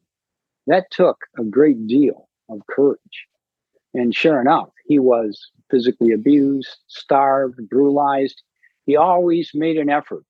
That 0.67 0.91
took 0.91 1.25
a 1.39 1.43
great 1.43 1.87
deal 1.87 2.27
of 2.49 2.61
courage. 2.67 3.27
And 3.93 4.13
sure 4.13 4.41
enough, 4.41 4.69
he 4.85 4.99
was 4.99 5.49
physically 5.69 6.11
abused, 6.11 6.77
starved, 6.87 7.59
brutalized. 7.69 8.41
He 8.85 8.95
always 8.95 9.51
made 9.53 9.77
an 9.77 9.89
effort 9.89 10.23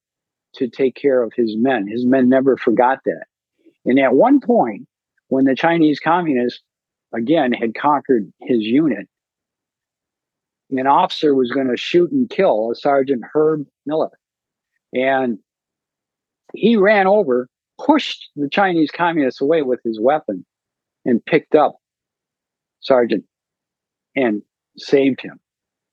to 0.54 0.68
take 0.68 0.94
care 0.94 1.22
of 1.22 1.32
his 1.34 1.56
men. 1.56 1.86
His 1.86 2.04
men 2.06 2.28
never 2.28 2.56
forgot 2.56 3.00
that. 3.04 3.26
And 3.84 3.98
at 3.98 4.14
one 4.14 4.40
point, 4.40 4.86
when 5.28 5.44
the 5.44 5.54
Chinese 5.54 6.00
communists 6.00 6.62
again 7.14 7.52
had 7.52 7.74
conquered 7.74 8.32
his 8.40 8.60
unit, 8.60 9.08
an 10.70 10.86
officer 10.86 11.34
was 11.34 11.52
going 11.52 11.68
to 11.68 11.76
shoot 11.76 12.10
and 12.10 12.28
kill 12.28 12.70
a 12.70 12.74
Sergeant 12.74 13.22
Herb 13.32 13.66
Miller. 13.84 14.10
And 14.92 15.38
he 16.54 16.76
ran 16.76 17.06
over, 17.06 17.48
pushed 17.78 18.30
the 18.34 18.48
Chinese 18.48 18.90
communists 18.90 19.40
away 19.40 19.62
with 19.62 19.80
his 19.84 20.00
weapon, 20.00 20.44
and 21.04 21.24
picked 21.24 21.54
up 21.54 21.76
Sergeant 22.80 23.24
and 24.16 24.42
saved 24.78 25.20
him. 25.20 25.38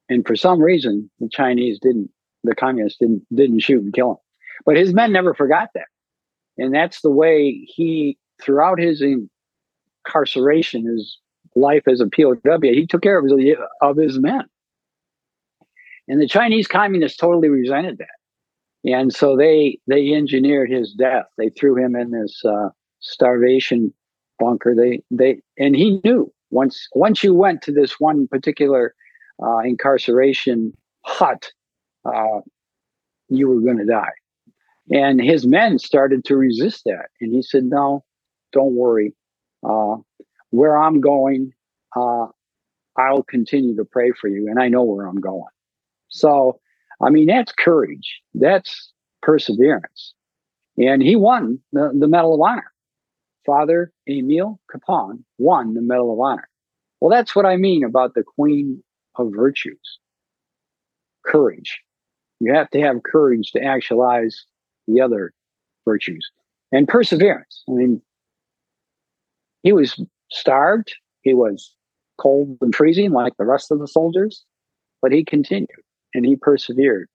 And 0.09 0.25
for 0.25 0.35
some 0.35 0.61
reason, 0.61 1.09
the 1.19 1.29
Chinese 1.29 1.79
didn't, 1.79 2.09
the 2.43 2.55
communists 2.55 2.99
didn't 2.99 3.25
didn't 3.33 3.59
shoot 3.59 3.83
and 3.83 3.93
kill 3.93 4.11
him. 4.11 4.17
But 4.65 4.77
his 4.77 4.93
men 4.93 5.11
never 5.11 5.33
forgot 5.33 5.69
that. 5.75 5.87
And 6.57 6.73
that's 6.73 7.01
the 7.01 7.09
way 7.09 7.51
he, 7.65 8.17
throughout 8.41 8.79
his 8.79 9.01
incarceration, 10.05 10.85
his 10.85 11.17
life 11.55 11.87
as 11.87 11.99
a 11.99 12.07
POW, 12.07 12.59
he 12.61 12.85
took 12.85 13.01
care 13.01 13.17
of 13.17 13.25
his, 13.25 13.55
of 13.81 13.97
his 13.97 14.19
men. 14.19 14.43
And 16.07 16.21
the 16.21 16.27
Chinese 16.27 16.67
communists 16.67 17.17
totally 17.17 17.49
resented 17.49 17.97
that 17.97 18.07
and 18.83 19.13
so 19.13 19.35
they 19.35 19.79
they 19.87 20.13
engineered 20.13 20.69
his 20.69 20.93
death. 20.93 21.25
They 21.37 21.49
threw 21.49 21.75
him 21.75 21.95
in 21.95 22.11
this 22.11 22.43
uh, 22.43 22.69
starvation 22.99 23.93
bunker. 24.39 24.75
They 24.75 25.03
they 25.09 25.41
and 25.57 25.75
he 25.75 26.01
knew 26.03 26.31
once 26.53 26.87
once 26.93 27.23
you 27.23 27.33
went 27.33 27.61
to 27.63 27.71
this 27.71 27.99
one 27.99 28.27
particular 28.27 28.93
uh, 29.41 29.59
incarceration 29.59 30.73
hut, 31.03 31.51
uh, 32.05 32.41
you 33.29 33.47
were 33.47 33.61
going 33.61 33.77
to 33.77 33.85
die. 33.85 34.13
And 34.91 35.21
his 35.21 35.45
men 35.47 35.79
started 35.79 36.25
to 36.25 36.35
resist 36.35 36.83
that, 36.85 37.07
and 37.19 37.33
he 37.33 37.41
said, 37.41 37.63
"No, 37.63 38.03
don't 38.51 38.75
worry. 38.75 39.13
Uh, 39.67 39.97
where 40.51 40.77
I'm 40.77 41.01
going, 41.01 41.53
uh, 41.95 42.27
I'll 42.97 43.23
continue 43.23 43.75
to 43.77 43.85
pray 43.85 44.11
for 44.11 44.27
you, 44.27 44.47
and 44.49 44.61
I 44.61 44.67
know 44.67 44.83
where 44.83 45.07
I'm 45.07 45.21
going." 45.21 45.53
So 46.09 46.59
I 47.01 47.09
mean, 47.09 47.27
that's 47.27 47.51
courage. 47.51 48.21
That's 48.33 48.91
perseverance. 49.21 50.13
And 50.77 51.01
he 51.01 51.15
won 51.15 51.59
the, 51.71 51.91
the 51.97 52.07
Medal 52.07 52.35
of 52.35 52.41
Honor. 52.41 52.72
Father 53.45 53.91
Emil 54.07 54.59
Kapaun 54.71 55.23
won 55.37 55.73
the 55.73 55.81
Medal 55.81 56.13
of 56.13 56.19
Honor. 56.19 56.47
Well, 56.99 57.09
that's 57.09 57.35
what 57.35 57.45
I 57.45 57.57
mean 57.57 57.83
about 57.83 58.13
the 58.13 58.23
queen 58.23 58.81
of 59.15 59.31
virtues 59.35 59.99
courage. 61.25 61.79
You 62.39 62.53
have 62.53 62.69
to 62.71 62.81
have 62.81 63.03
courage 63.03 63.51
to 63.51 63.63
actualize 63.63 64.45
the 64.87 65.01
other 65.01 65.33
virtues 65.85 66.29
and 66.71 66.87
perseverance. 66.87 67.63
I 67.69 67.73
mean, 67.73 68.01
he 69.63 69.71
was 69.71 70.01
starved, 70.31 70.93
he 71.21 71.33
was 71.33 71.73
cold 72.17 72.57
and 72.61 72.75
freezing 72.75 73.11
like 73.11 73.33
the 73.37 73.45
rest 73.45 73.71
of 73.71 73.79
the 73.79 73.87
soldiers, 73.87 74.43
but 75.01 75.11
he 75.11 75.23
continued 75.23 75.69
and 76.13 76.25
he 76.25 76.35
persevered. 76.35 77.07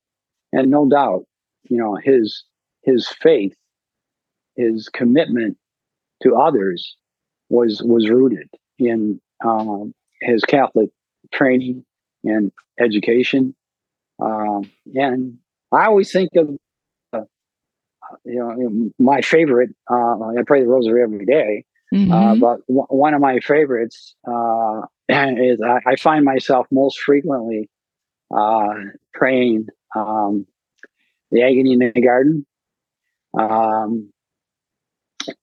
And 0.52 0.70
no 0.70 0.88
doubt, 0.88 1.24
you 1.68 1.76
know, 1.76 1.96
his 1.96 2.44
his 2.82 3.08
faith, 3.08 3.54
his 4.56 4.88
commitment 4.88 5.58
to 6.22 6.36
others 6.36 6.96
was 7.50 7.82
was 7.82 8.08
rooted 8.08 8.48
in 8.78 9.20
um, 9.44 9.94
his 10.20 10.42
Catholic 10.44 10.90
training 11.32 11.84
and 12.24 12.52
education. 12.80 13.54
Um, 14.20 14.70
and 14.94 15.38
I 15.72 15.86
always 15.86 16.10
think 16.12 16.30
of 16.36 16.56
uh, 17.12 17.22
you 18.24 18.36
know, 18.38 18.90
my 18.98 19.20
favorite. 19.20 19.70
Uh, 19.90 20.20
I 20.38 20.42
pray 20.46 20.60
the 20.62 20.68
Rosary 20.68 21.02
every 21.02 21.24
day, 21.26 21.64
uh, 21.92 21.96
Mhm. 22.34 22.40
but 22.40 22.66
w- 22.66 22.86
one 22.88 23.14
of 23.14 23.20
my 23.20 23.38
favorites 23.40 24.14
uh, 24.26 24.82
is 25.08 25.60
I, 25.62 25.80
I 25.86 25.96
find 25.96 26.24
myself 26.24 26.66
most 26.70 26.98
frequently 27.00 27.68
uh, 28.36 28.74
praying 29.14 29.66
um, 29.96 30.46
the 31.30 31.42
agony 31.42 31.72
in 31.74 31.78
the 31.80 32.00
garden, 32.00 32.46
um, 33.38 34.10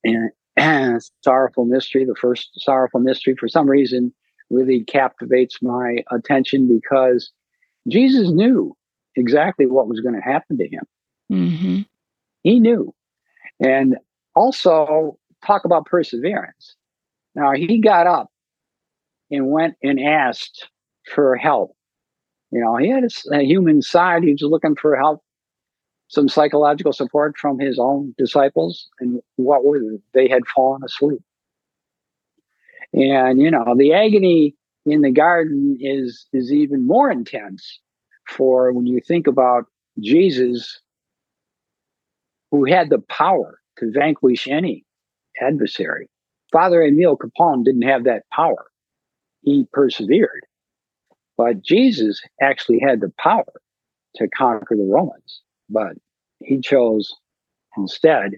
and 0.03 0.32
sorrowful 1.24 1.66
mystery. 1.66 2.06
The 2.06 2.16
first 2.16 2.50
sorrowful 2.58 3.00
mystery, 3.00 3.36
for 3.40 3.48
some 3.48 3.70
reason, 3.70 4.14
really 4.50 4.84
captivates 4.84 5.62
my 5.62 6.04
attention 6.12 6.68
because 6.68 7.32
Jesus 7.88 8.32
knew 8.32 8.76
exactly 9.16 9.66
what 9.66 9.88
was 9.88 10.02
going 10.02 10.16
to 10.16 10.22
happen 10.22 10.58
to 10.58 10.68
him. 10.68 10.84
Mhm. 11.32 11.86
He 12.44 12.60
knew. 12.60 12.94
And 13.60 13.98
also, 14.36 15.18
talk 15.46 15.66
about 15.66 15.86
perseverance. 15.86 16.76
Now, 17.36 17.54
he 17.54 17.80
got 17.80 18.08
up 18.08 18.30
and 19.32 19.50
went 19.50 19.76
and 19.82 20.00
asked 20.00 20.70
for 21.14 21.36
help. 21.36 21.76
You 22.52 22.62
know, 22.62 22.76
he 22.78 22.90
had 22.90 23.04
a 23.32 23.44
human 23.44 23.82
side. 23.82 24.24
He 24.24 24.32
was 24.32 24.42
looking 24.42 24.76
for 24.76 24.96
help, 24.96 25.24
some 26.08 26.30
psychological 26.30 26.94
support 26.94 27.38
from 27.38 27.60
his 27.60 27.80
own 27.80 28.14
disciples, 28.18 28.90
and 29.00 29.22
what 29.38 29.66
were 29.66 29.80
they? 29.80 29.98
They 30.14 30.28
had 30.30 30.44
fallen 30.56 30.84
asleep. 30.84 31.22
And, 32.94 33.42
you 33.42 33.52
know, 33.52 33.76
the 33.78 33.94
agony 33.94 34.56
in 34.86 35.02
the 35.02 35.12
garden 35.12 35.78
is 35.80 36.28
is 36.32 36.52
even 36.52 36.86
more 36.86 37.12
intense 37.12 37.80
for 38.28 38.72
when 38.72 38.86
you 38.86 39.02
think 39.02 39.28
about 39.28 39.66
Jesus 40.00 40.80
who 42.52 42.66
had 42.66 42.90
the 42.90 43.00
power 43.00 43.60
to 43.80 43.92
vanquish 43.92 44.48
any 44.48 44.86
adversary. 45.42 46.10
Father 46.52 46.82
Emil 46.82 47.18
Kapaun 47.18 47.64
didn't 47.64 47.82
have 47.82 48.06
that 48.06 48.24
power. 48.32 48.68
He 49.42 49.68
persevered. 49.74 50.46
But 51.38 51.62
Jesus 51.62 52.22
actually 52.42 52.80
had 52.80 53.02
the 53.02 53.12
power 53.20 53.62
to 54.16 54.28
conquer 54.30 54.76
the 54.76 54.88
Romans. 54.90 55.42
But 55.70 55.94
he 56.40 56.60
chose 56.60 57.14
instead 57.78 58.34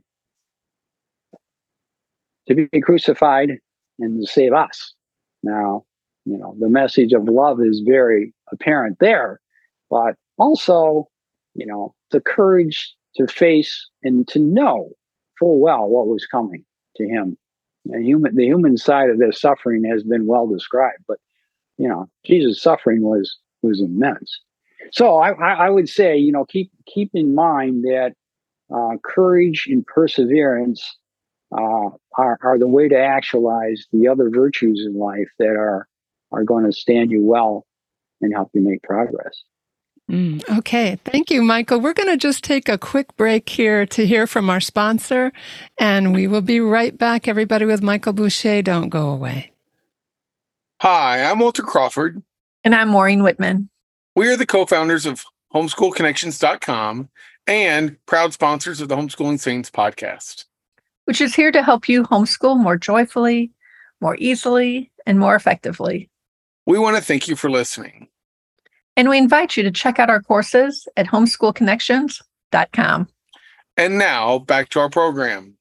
to 2.48 2.56
be 2.56 2.82
crucified 2.82 3.58
and 4.00 4.22
to 4.22 4.28
save 4.28 4.54
us. 4.54 4.94
Now, 5.44 5.86
you 6.26 6.38
know, 6.38 6.56
the 6.60 6.70
message 6.70 7.14
of 7.14 7.26
love 7.26 7.60
is 7.62 7.84
very 7.86 8.34
apparent 8.52 8.98
there, 9.00 9.40
but 9.90 10.16
also, 10.38 11.08
you 11.56 11.66
know, 11.66 11.94
the 12.12 12.22
courage 12.22 12.94
to 13.16 13.28
face 13.28 13.90
and 14.04 14.28
to 14.30 14.40
know 14.40 14.90
full 15.40 15.60
well 15.60 15.88
what 15.88 16.08
was 16.08 16.26
coming 16.26 16.64
to 16.96 17.08
him. 17.08 17.38
The 17.86 18.02
human, 18.02 18.36
the 18.36 18.46
human 18.46 18.78
side 18.78 19.10
of 19.10 19.20
this 19.20 19.40
suffering 19.40 19.84
has 19.86 20.04
been 20.04 20.28
well 20.28 20.48
described, 20.48 21.04
but 21.08 21.18
you 21.78 21.88
know, 21.88 22.10
Jesus' 22.26 22.62
suffering 22.62 23.02
was 23.02 23.38
was 23.62 23.82
immense. 23.82 24.40
So 24.92 25.18
I, 25.18 25.32
I, 25.32 25.68
I 25.68 25.70
would 25.70 25.90
say, 25.90 26.18
you 26.18 26.32
know, 26.32 26.46
keep 26.46 26.72
keep 26.86 27.12
in 27.14 27.36
mind 27.36 27.84
that 27.84 28.14
uh, 28.74 28.98
courage 29.04 29.68
and 29.70 29.86
perseverance 29.86 30.98
uh, 31.52 31.90
are, 32.18 32.40
are 32.44 32.60
the 32.60 32.68
way 32.68 32.88
to 32.90 32.98
actualize 32.98 33.86
the 33.92 34.08
other 34.08 34.30
virtues 34.30 34.86
in 34.86 34.98
life 34.98 35.30
that 35.40 35.56
are 35.56 35.88
are 36.32 36.44
going 36.44 36.66
to 36.66 36.72
stand 36.72 37.12
you 37.12 37.24
well 37.24 37.66
and 38.22 38.34
help 38.34 38.50
you 38.54 38.62
make 38.62 38.84
progress. 38.84 39.44
Mm, 40.12 40.58
okay, 40.60 40.98
thank 41.04 41.30
you, 41.30 41.42
Michael. 41.42 41.82
We're 41.82 41.94
going 41.94 42.10
to 42.10 42.18
just 42.18 42.44
take 42.44 42.70
a 42.70 42.78
quick 42.78 43.16
break 43.18 43.50
here 43.50 43.86
to 43.88 44.06
hear 44.06 44.26
from 44.26 44.50
our 44.50 44.62
sponsor, 44.62 45.34
and 45.78 46.14
we 46.14 46.28
will 46.28 46.42
be 46.42 46.62
right 46.62 46.98
back, 46.98 47.28
everybody, 47.28 47.66
with 47.66 47.84
Michael 47.84 48.14
Boucher. 48.14 48.62
Don't 48.62 48.88
go 48.88 49.10
away. 49.10 49.52
Hi, 50.82 51.24
I'm 51.24 51.40
Walter 51.40 51.64
Crawford. 51.64 52.24
And 52.64 52.74
I'm 52.74 52.90
Maureen 52.90 53.20
Wittmann. 53.20 53.68
We 54.17 54.27
are 54.30 54.36
the 54.36 54.45
co 54.47 54.65
founders 54.65 55.06
of 55.06 55.23
homeschoolconnections.com 55.53 57.10
and 57.45 57.97
proud 58.08 58.34
sponsors 58.34 58.82
of 58.82 58.89
the 58.89 58.95
Homeschooling 58.95 59.39
Saints 59.39 59.69
podcast. 59.69 60.45
which 61.06 61.21
is 61.21 61.36
here 61.36 61.51
to 61.51 61.62
help 61.62 61.88
you 61.88 62.01
homeschool 62.01 62.58
more 62.58 62.77
joyfully, 62.77 63.51
more 64.01 64.15
easily, 64.17 64.91
and 65.06 65.19
more 65.19 65.36
effectively. 65.36 66.10
We 66.65 66.80
want 66.80 66.97
to 66.97 67.03
thank 67.03 67.27
you 67.27 67.36
for 67.36 67.51
listening. 67.51 68.08
And 68.95 69.08
we 69.08 69.19
invite 69.19 69.56
you 69.56 69.62
to 69.62 69.69
check 69.69 69.99
out 69.99 70.10
our 70.10 70.23
courses 70.23 70.88
at 70.97 71.06
homeschoolconnections.com. 71.06 73.08
And 73.77 73.97
now 73.99 74.39
back 74.39 74.69
to 74.69 74.80
our 74.80 74.89
program. 74.89 75.57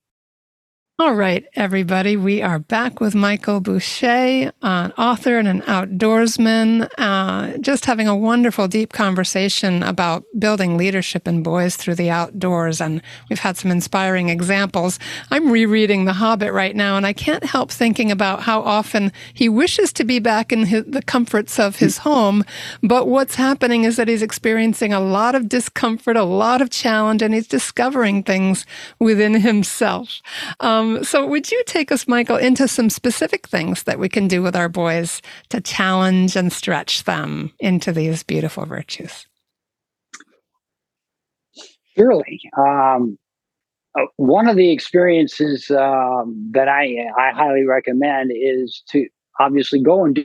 All 0.98 1.12
right, 1.12 1.44
everybody, 1.54 2.16
we 2.16 2.40
are 2.40 2.58
back 2.58 3.00
with 3.00 3.14
Michael 3.14 3.60
Boucher, 3.60 4.50
an 4.62 4.92
author 4.92 5.38
and 5.38 5.46
an 5.46 5.60
outdoorsman, 5.60 6.88
uh, 6.96 7.58
just 7.58 7.84
having 7.84 8.08
a 8.08 8.16
wonderful, 8.16 8.66
deep 8.66 8.94
conversation 8.94 9.82
about 9.82 10.24
building 10.38 10.78
leadership 10.78 11.28
in 11.28 11.42
boys 11.42 11.76
through 11.76 11.96
the 11.96 12.08
outdoors. 12.08 12.80
And 12.80 13.02
we've 13.28 13.40
had 13.40 13.58
some 13.58 13.70
inspiring 13.70 14.30
examples. 14.30 14.98
I'm 15.30 15.50
rereading 15.50 16.06
The 16.06 16.14
Hobbit 16.14 16.54
right 16.54 16.74
now, 16.74 16.96
and 16.96 17.06
I 17.06 17.12
can't 17.12 17.44
help 17.44 17.70
thinking 17.70 18.10
about 18.10 18.44
how 18.44 18.62
often 18.62 19.12
he 19.34 19.50
wishes 19.50 19.92
to 19.92 20.04
be 20.04 20.18
back 20.18 20.50
in 20.50 20.64
his, 20.64 20.86
the 20.86 21.02
comforts 21.02 21.58
of 21.58 21.76
his 21.76 21.98
home. 21.98 22.42
But 22.82 23.06
what's 23.06 23.34
happening 23.34 23.84
is 23.84 23.96
that 23.96 24.08
he's 24.08 24.22
experiencing 24.22 24.94
a 24.94 25.00
lot 25.00 25.34
of 25.34 25.46
discomfort, 25.46 26.16
a 26.16 26.24
lot 26.24 26.62
of 26.62 26.70
challenge, 26.70 27.20
and 27.20 27.34
he's 27.34 27.46
discovering 27.46 28.22
things 28.22 28.64
within 28.98 29.34
himself. 29.34 30.22
Um, 30.60 30.85
so, 31.02 31.26
would 31.26 31.50
you 31.50 31.62
take 31.66 31.92
us, 31.92 32.08
Michael, 32.08 32.36
into 32.36 32.68
some 32.68 32.90
specific 32.90 33.46
things 33.46 33.84
that 33.84 33.98
we 33.98 34.08
can 34.08 34.28
do 34.28 34.42
with 34.42 34.56
our 34.56 34.68
boys 34.68 35.22
to 35.50 35.60
challenge 35.60 36.36
and 36.36 36.52
stretch 36.52 37.04
them 37.04 37.52
into 37.60 37.92
these 37.92 38.22
beautiful 38.22 38.66
virtues? 38.66 39.26
Surely. 41.96 42.40
Um, 42.58 43.18
uh, 43.98 44.04
one 44.16 44.48
of 44.48 44.56
the 44.56 44.70
experiences 44.72 45.70
um, 45.70 46.50
that 46.52 46.68
I, 46.68 47.08
I 47.18 47.32
highly 47.32 47.64
recommend 47.64 48.30
is 48.34 48.82
to 48.90 49.06
obviously 49.40 49.80
go 49.80 50.04
and 50.04 50.14
do 50.14 50.24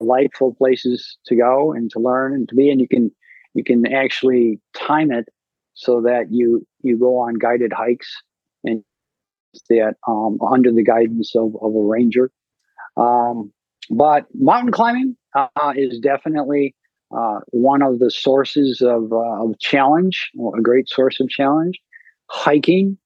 delightful 0.00 0.54
places 0.54 1.18
to 1.26 1.36
go 1.36 1.72
and 1.72 1.90
to 1.90 1.98
learn 1.98 2.34
and 2.34 2.48
to 2.48 2.54
be 2.54 2.70
and 2.70 2.80
you 2.80 2.88
can 2.88 3.10
you 3.54 3.64
can 3.64 3.86
actually 3.92 4.60
time 4.76 5.10
it 5.10 5.28
so 5.74 6.00
that 6.02 6.26
you 6.30 6.66
you 6.82 6.98
go 6.98 7.18
on 7.18 7.34
guided 7.34 7.72
hikes 7.72 8.22
and 8.64 8.82
that 9.68 9.94
um, 10.06 10.38
under 10.48 10.70
the 10.70 10.84
guidance 10.84 11.34
of, 11.34 11.56
of 11.60 11.74
a 11.74 11.82
ranger 11.82 12.30
um, 12.96 13.52
but 13.90 14.26
mountain 14.34 14.72
climbing 14.72 15.16
uh, 15.34 15.72
is 15.76 15.98
definitely 15.98 16.74
uh, 17.16 17.40
one 17.48 17.82
of 17.82 17.98
the 17.98 18.10
sources 18.10 18.80
of, 18.80 19.12
uh, 19.12 19.44
of 19.44 19.58
challenge 19.58 20.30
a 20.56 20.60
great 20.60 20.88
source 20.88 21.18
of 21.18 21.28
challenge 21.28 21.80
hiking 22.28 22.96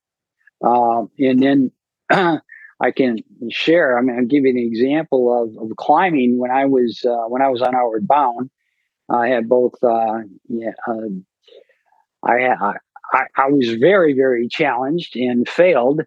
uh, 0.63 1.03
and 1.19 1.41
then 1.41 1.71
I 2.81 2.91
can 2.91 3.19
share. 3.49 3.97
I 3.97 4.01
mean, 4.01 4.17
I'll 4.17 4.25
give 4.25 4.43
you 4.43 4.49
an 4.49 4.57
example 4.57 5.43
of, 5.43 5.63
of 5.63 5.75
climbing. 5.77 6.37
When 6.37 6.51
I 6.51 6.65
was 6.65 7.03
uh, 7.05 7.27
when 7.29 7.41
I 7.41 7.49
was 7.49 7.61
on 7.61 7.75
Outward 7.75 8.07
Bound, 8.07 8.49
I 9.09 9.27
had 9.27 9.47
both. 9.47 9.73
Uh, 9.83 10.19
yeah, 10.47 10.71
uh, 10.87 11.09
I, 12.23 12.73
I 13.13 13.23
I 13.37 13.47
was 13.49 13.73
very 13.79 14.13
very 14.13 14.47
challenged 14.47 15.15
and 15.15 15.47
failed 15.47 16.01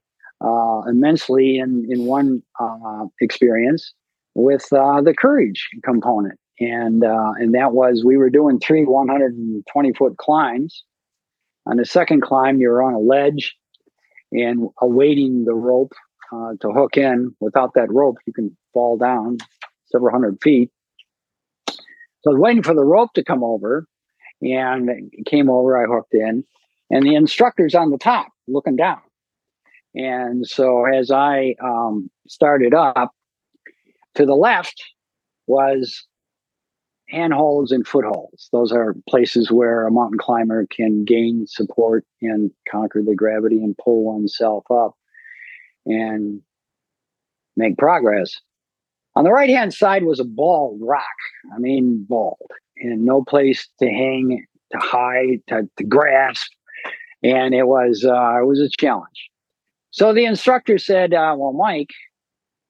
uh, 0.44 0.82
immensely 0.88 1.58
in 1.58 1.86
in 1.88 2.06
one 2.06 2.42
uh, 2.60 3.06
experience 3.20 3.92
with 4.34 4.72
uh, 4.72 5.00
the 5.00 5.14
courage 5.14 5.68
component, 5.84 6.38
and 6.60 7.04
uh, 7.04 7.32
and 7.36 7.54
that 7.54 7.72
was 7.72 8.02
we 8.04 8.16
were 8.16 8.30
doing 8.30 8.58
three 8.58 8.84
120 8.84 9.92
foot 9.94 10.16
climbs. 10.18 10.82
On 11.66 11.76
the 11.76 11.84
second 11.84 12.22
climb, 12.22 12.58
you're 12.58 12.82
on 12.82 12.94
a 12.94 12.98
ledge 12.98 13.54
and 14.32 14.68
awaiting 14.80 15.44
the 15.44 15.54
rope 15.54 15.92
to 16.32 16.72
hook 16.72 16.96
in. 16.96 17.34
Without 17.40 17.74
that 17.74 17.92
rope, 17.92 18.16
you 18.26 18.32
can 18.32 18.56
fall 18.72 18.96
down 18.96 19.38
several 19.90 20.10
hundred 20.10 20.38
feet. 20.42 20.70
So 22.28 22.32
I 22.32 22.34
was 22.34 22.42
waiting 22.42 22.62
for 22.62 22.74
the 22.74 22.84
rope 22.84 23.14
to 23.14 23.24
come 23.24 23.42
over, 23.42 23.86
and 24.42 24.90
it 24.90 25.24
came 25.24 25.48
over. 25.48 25.82
I 25.82 25.86
hooked 25.86 26.12
in, 26.12 26.44
and 26.90 27.02
the 27.02 27.14
instructor's 27.14 27.74
on 27.74 27.90
the 27.90 27.96
top 27.96 28.28
looking 28.46 28.76
down. 28.76 29.00
And 29.94 30.46
so 30.46 30.84
as 30.84 31.10
I 31.10 31.54
um, 31.64 32.10
started 32.28 32.74
up, 32.74 33.12
to 34.16 34.26
the 34.26 34.34
left 34.34 34.82
was 35.46 36.04
handholds 37.08 37.72
and 37.72 37.86
footholds. 37.86 38.50
Those 38.52 38.72
are 38.72 38.94
places 39.08 39.50
where 39.50 39.86
a 39.86 39.90
mountain 39.90 40.18
climber 40.18 40.66
can 40.66 41.06
gain 41.06 41.46
support 41.46 42.04
and 42.20 42.50
conquer 42.70 43.00
the 43.02 43.14
gravity 43.14 43.56
and 43.56 43.78
pull 43.82 44.04
oneself 44.04 44.64
up 44.70 44.94
and 45.86 46.42
make 47.56 47.78
progress. 47.78 48.38
On 49.18 49.24
the 49.24 49.32
right 49.32 49.50
hand 49.50 49.74
side 49.74 50.04
was 50.04 50.20
a 50.20 50.24
bald 50.24 50.78
rock. 50.80 51.02
I 51.52 51.58
mean, 51.58 52.06
bald. 52.08 52.52
and 52.76 53.04
no 53.04 53.24
place 53.24 53.66
to 53.80 53.86
hang, 53.86 54.46
to 54.70 54.78
hide, 54.78 55.40
to, 55.48 55.68
to 55.76 55.82
grasp, 55.82 56.48
and 57.24 57.52
it 57.52 57.66
was 57.66 58.04
uh, 58.04 58.40
it 58.40 58.46
was 58.46 58.60
a 58.60 58.68
challenge. 58.68 59.28
So 59.90 60.14
the 60.14 60.24
instructor 60.24 60.78
said, 60.78 61.14
uh, 61.14 61.34
"Well, 61.36 61.52
Mike, 61.52 61.90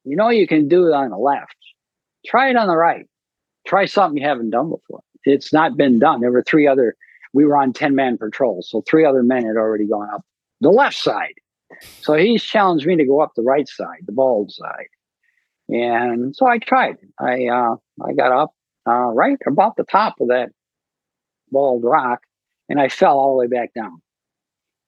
you 0.05 0.17
know 0.17 0.31
you 0.31 0.47
can 0.47 0.69
do 0.69 0.87
it 0.87 0.95
on 0.95 1.11
the 1.11 1.19
left. 1.19 1.55
Try 2.25 2.49
it 2.49 2.57
on 2.57 2.69
the 2.69 2.79
right. 2.79 3.05
Try 3.67 3.85
something 3.85 4.17
you 4.17 4.27
haven't 4.27 4.49
done 4.49 4.71
before. 4.71 5.03
It's 5.25 5.53
not 5.53 5.77
been 5.77 5.99
done. 5.99 6.23
There 6.23 6.33
were 6.33 6.45
three 6.45 6.67
other. 6.67 6.97
We 7.35 7.45
were 7.45 7.59
on 7.59 7.75
ten 7.75 7.95
man 7.95 8.17
patrol, 8.17 8.63
so 8.63 8.83
three 8.89 9.05
other 9.05 9.23
men 9.23 9.45
had 9.45 9.57
already 9.57 9.87
gone 9.87 10.09
up 10.15 10.25
the 10.63 10.71
left 10.71 10.97
side. 10.97 11.35
So 12.01 12.15
he's 12.15 12.43
challenged 12.43 12.87
me 12.87 12.97
to 12.97 13.05
go 13.05 13.21
up 13.21 13.33
the 13.37 13.43
right 13.43 13.69
side, 13.69 14.07
the 14.07 14.13
bald 14.13 14.51
side. 14.51 14.89
And 15.69 16.35
so 16.35 16.47
I 16.47 16.59
tried. 16.59 16.97
I 17.21 17.47
uh, 17.47 17.77
I 18.05 18.13
got 18.15 18.33
up 18.33 18.55
uh, 18.87 19.13
right 19.13 19.39
about 19.47 19.77
the 19.77 19.85
top 19.85 20.17
of 20.21 20.29
that 20.29 20.51
bald 21.51 21.85
rock, 21.85 22.21
and 22.69 22.81
I 22.81 22.89
fell 22.89 23.19
all 23.19 23.33
the 23.33 23.41
way 23.41 23.47
back 23.47 23.75
down. 23.75 24.01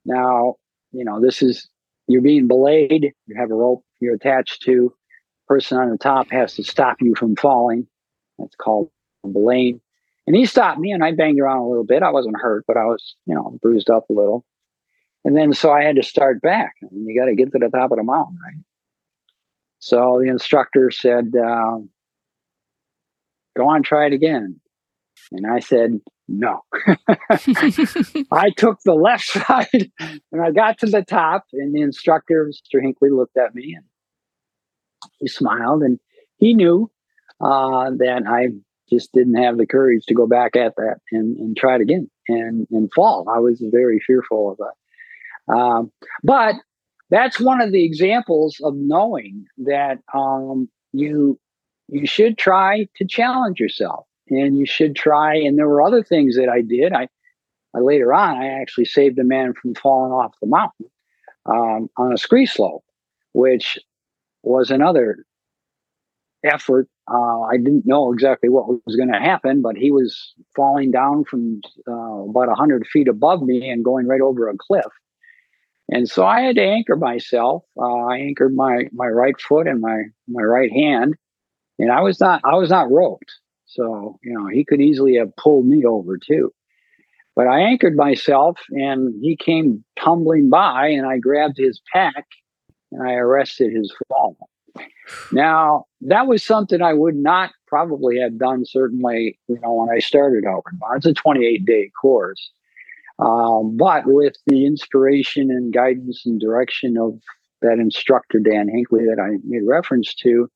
Now, 0.05 0.55
you 0.93 1.05
know, 1.05 1.21
this 1.21 1.43
is 1.43 1.69
you're 2.07 2.23
being 2.23 2.49
belayed. 2.49 3.13
You 3.27 3.37
have 3.39 3.51
a 3.51 3.55
rope 3.55 3.85
you're 4.01 4.15
attached 4.15 4.63
to. 4.63 4.95
Person 5.49 5.79
on 5.79 5.91
the 5.91 5.99
top 5.99 6.31
has 6.31 6.55
to 6.55 6.65
stop 6.65 6.99
you 7.01 7.15
from 7.17 7.37
falling. 7.37 7.87
That's 8.39 8.55
called 8.55 8.91
belaying. 9.23 9.81
And 10.27 10.37
he 10.37 10.47
stopped 10.47 10.79
me, 10.79 10.93
and 10.93 11.03
I 11.03 11.13
banged 11.13 11.41
around 11.41 11.59
a 11.59 11.69
little 11.69 11.85
bit. 11.85 12.03
I 12.03 12.11
wasn't 12.11 12.41
hurt, 12.41 12.65
but 12.69 12.77
I 12.77 12.85
was, 12.85 13.17
you 13.27 13.35
know, 13.35 13.59
bruised 13.61 13.91
up 13.91 14.09
a 14.11 14.13
little. 14.13 14.45
And 15.25 15.37
then 15.37 15.53
so 15.53 15.73
I 15.73 15.83
had 15.83 15.97
to 15.97 16.03
start 16.03 16.41
back. 16.41 16.75
I 16.83 16.87
mean, 16.93 17.07
you 17.07 17.21
got 17.21 17.27
to 17.27 17.35
get 17.35 17.53
to 17.53 17.59
the 17.59 17.69
top 17.69 17.91
of 17.91 17.99
the 17.99 18.05
mountain, 18.05 18.39
right? 18.45 18.65
So 19.81 20.21
the 20.23 20.29
instructor 20.29 20.91
said, 20.91 21.35
uh, 21.35 21.79
"Go 23.57 23.69
on, 23.69 23.83
try 23.83 24.07
it 24.07 24.13
again." 24.13 24.61
And 25.33 25.47
I 25.47 25.59
said, 25.61 26.01
"No." 26.29 26.61
I 28.31 28.51
took 28.57 28.79
the 28.85 28.95
left 28.95 29.25
side, 29.27 29.91
and 29.99 30.43
I 30.43 30.51
got 30.53 30.79
to 30.79 30.87
the 30.87 31.03
top. 31.03 31.47
And 31.53 31.75
the 31.75 31.81
instructor, 31.81 32.49
Mr. 32.49 32.81
Hinckley, 32.81 33.11
looked 33.11 33.37
at 33.37 33.55
me 33.55 33.75
and 33.75 33.85
he 35.19 35.29
smiled, 35.29 35.83
and 35.83 35.99
he 36.37 36.55
knew 36.55 36.91
uh, 37.41 37.91
that 37.91 38.25
I 38.29 38.49
just 38.91 39.13
didn't 39.13 39.43
have 39.43 39.57
the 39.57 39.67
courage 39.67 40.05
to 40.07 40.15
go 40.15 40.27
back 40.27 40.57
at 40.57 40.75
that 40.77 40.97
and, 41.13 41.37
and 41.39 41.57
try 41.57 41.77
it 41.77 41.81
again 41.81 42.11
and 42.29 42.67
and 42.71 42.93
fall. 42.93 43.29
I 43.29 43.39
was 43.39 43.63
very 43.65 43.99
fearful 43.99 44.51
of 44.51 44.59
that. 44.59 45.55
Um, 45.55 45.93
but 46.23 46.57
that's 47.11 47.41
one 47.41 47.61
of 47.61 47.73
the 47.73 47.85
examples 47.85 48.61
of 48.63 48.75
knowing 48.77 49.47
that 49.59 49.99
um, 50.15 50.69
you 50.93 51.39
you 51.89 52.07
should 52.07 52.39
try 52.39 52.87
to 52.97 53.05
challenge 53.05 53.59
yourself, 53.59 54.07
and 54.29 54.57
you 54.57 54.65
should 54.65 54.95
try. 54.95 55.35
And 55.35 55.59
there 55.59 55.69
were 55.69 55.83
other 55.83 56.03
things 56.03 56.37
that 56.37 56.49
I 56.49 56.61
did. 56.61 56.93
I, 56.93 57.09
I 57.75 57.81
later 57.81 58.15
on, 58.15 58.37
I 58.37 58.61
actually 58.61 58.85
saved 58.85 59.19
a 59.19 59.25
man 59.25 59.55
from 59.55 59.75
falling 59.75 60.13
off 60.13 60.35
the 60.41 60.47
mountain 60.47 60.87
um, 61.47 61.91
on 61.97 62.13
a 62.13 62.19
scree 62.19 62.47
slope, 62.47 62.85
which 63.33 63.79
was 64.43 64.71
another 64.71 65.25
effort. 66.45 66.89
Uh, 67.13 67.41
I 67.43 67.57
didn't 67.57 67.87
know 67.87 68.13
exactly 68.13 68.49
what 68.49 68.69
was 68.69 68.97
going 68.97 69.13
to 69.13 69.19
happen, 69.19 69.63
but 69.63 69.77
he 69.77 69.91
was 69.91 70.33
falling 70.55 70.93
down 70.93 71.25
from 71.25 71.61
uh, 71.89 71.93
about 71.93 72.47
100 72.49 72.87
feet 72.87 73.09
above 73.09 73.43
me 73.43 73.69
and 73.69 73.85
going 73.85 74.07
right 74.07 74.21
over 74.21 74.49
a 74.49 74.57
cliff. 74.57 74.87
And 75.91 76.09
so 76.09 76.25
I 76.25 76.41
had 76.41 76.57
to 76.57 76.63
anchor 76.63 76.97
myself. 76.97 77.65
Uh, 77.77 78.07
I 78.07 78.19
anchored 78.19 78.55
my 78.55 78.89
my 78.93 79.09
right 79.09 79.39
foot 79.41 79.67
and 79.67 79.81
my 79.81 80.05
my 80.29 80.43
right 80.43 80.71
hand, 80.73 81.17
and 81.79 81.91
I 81.91 82.01
was 82.01 82.21
not 82.21 82.41
I 82.45 82.55
was 82.55 82.71
not 82.71 82.91
roped. 82.91 83.33
So 83.67 84.19
you 84.23 84.33
know 84.33 84.47
he 84.47 84.65
could 84.65 84.81
easily 84.81 85.17
have 85.17 85.35
pulled 85.37 85.67
me 85.67 85.85
over 85.85 86.17
too. 86.17 86.53
But 87.35 87.49
I 87.49 87.61
anchored 87.61 87.97
myself, 87.97 88.59
and 88.71 89.15
he 89.23 89.37
came 89.37 89.85
tumbling 89.99 90.49
by, 90.49 90.89
and 90.89 91.07
I 91.07 91.19
grabbed 91.19 91.59
his 91.59 91.81
pack, 91.93 92.27
and 92.93 93.03
I 93.03 93.15
arrested 93.15 93.73
his 93.73 93.93
fall. 94.09 94.37
Now 95.33 95.87
that 96.03 96.29
was 96.29 96.45
something 96.45 96.83
I 96.83 96.93
would 96.93 97.17
not 97.17 97.51
probably 97.67 98.21
have 98.21 98.39
done. 98.39 98.65
Certainly, 98.65 99.41
you 99.49 99.59
know, 99.61 99.75
when 99.75 99.91
I 99.91 99.99
started 99.99 100.45
Howard 100.45 100.79
It's 100.97 101.07
a 101.07 101.15
28 101.15 101.65
day 101.65 101.91
course. 102.01 102.51
Um, 103.21 103.77
but 103.77 104.05
with 104.07 104.35
the 104.47 104.65
inspiration 104.67 105.51
and 105.51 105.73
guidance 105.73 106.25
and 106.25 106.41
direction 106.41 106.97
of 106.97 107.21
that 107.63 107.79
instructor, 107.79 108.39
Dan 108.39 108.69
Hinckley, 108.69 109.05
that 109.05 109.21
I 109.21 109.37
made 109.45 109.67
reference 109.67 110.15
to, 110.15 110.49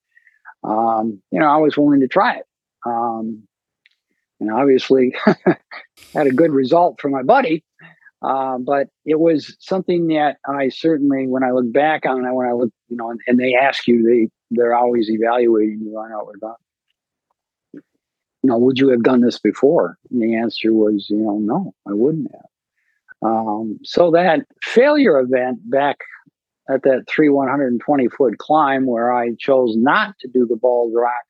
um, 0.63 1.21
you 1.31 1.41
know, 1.41 1.47
I 1.47 1.59
was 1.59 1.77
willing 1.77 2.01
to 2.01 2.09
try 2.09 2.37
it. 2.37 2.47
Um, 2.87 3.47
and 4.41 4.51
obviously 4.51 5.15
had 6.15 6.27
a 6.27 6.33
good 6.33 6.51
result 6.51 7.01
for 7.01 7.09
my 7.09 7.23
buddy. 7.23 7.65
Uh, 8.23 8.57
but 8.59 8.89
it 9.05 9.21
was 9.21 9.55
something 9.61 10.07
that 10.07 10.39
I 10.49 10.71
certainly, 10.71 11.27
when 11.27 11.45
I 11.45 11.51
look 11.51 11.71
back 11.71 12.07
on 12.07 12.25
it, 12.25 12.33
when 12.33 12.49
I 12.49 12.53
look, 12.53 12.71
you 12.89 12.97
know, 12.97 13.11
and, 13.11 13.21
and 13.27 13.39
they 13.39 13.55
ask 13.55 13.87
you, 13.87 14.03
they 14.03 14.31
they're 14.51 14.75
always 14.75 15.11
evaluating 15.11 15.81
you 15.83 15.97
on 15.99 16.11
what 16.25 16.37
about. 16.37 16.57
You 17.75 18.51
know, 18.51 18.59
would 18.59 18.79
you 18.79 18.89
have 18.91 19.03
done 19.03 19.21
this 19.21 19.39
before? 19.39 19.99
And 20.11 20.23
the 20.23 20.37
answer 20.37 20.73
was, 20.73 21.07
you 21.11 21.17
know, 21.17 21.39
no, 21.39 21.75
I 21.87 21.93
wouldn't 21.93 22.31
have. 22.33 22.45
Um, 23.25 23.79
so 23.83 24.11
that 24.11 24.41
failure 24.63 25.19
event 25.19 25.59
back 25.71 25.99
at 26.69 26.83
that 26.83 27.05
three 27.09 27.31
120 27.31 28.09
foot 28.09 28.39
climb 28.39 28.87
where 28.87 29.13
I 29.13 29.31
chose 29.39 29.77
not 29.77 30.19
to 30.21 30.29
do 30.29 30.47
the 30.47 30.57
bald 30.57 30.93
rock, 30.95 31.25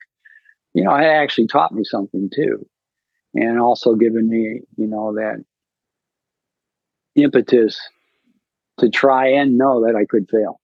you 0.73 0.83
know, 0.83 0.93
it 0.95 1.05
actually 1.05 1.47
taught 1.47 1.73
me 1.73 1.83
something 1.83 2.29
too. 2.33 2.65
And 3.33 3.59
also 3.59 3.95
given 3.95 4.29
me, 4.29 4.61
you 4.77 4.87
know, 4.87 5.13
that 5.15 5.43
impetus 7.15 7.79
to 8.79 8.89
try 8.89 9.27
and 9.27 9.57
know 9.57 9.85
that 9.85 9.95
I 9.95 10.05
could 10.05 10.29
fail. 10.29 10.59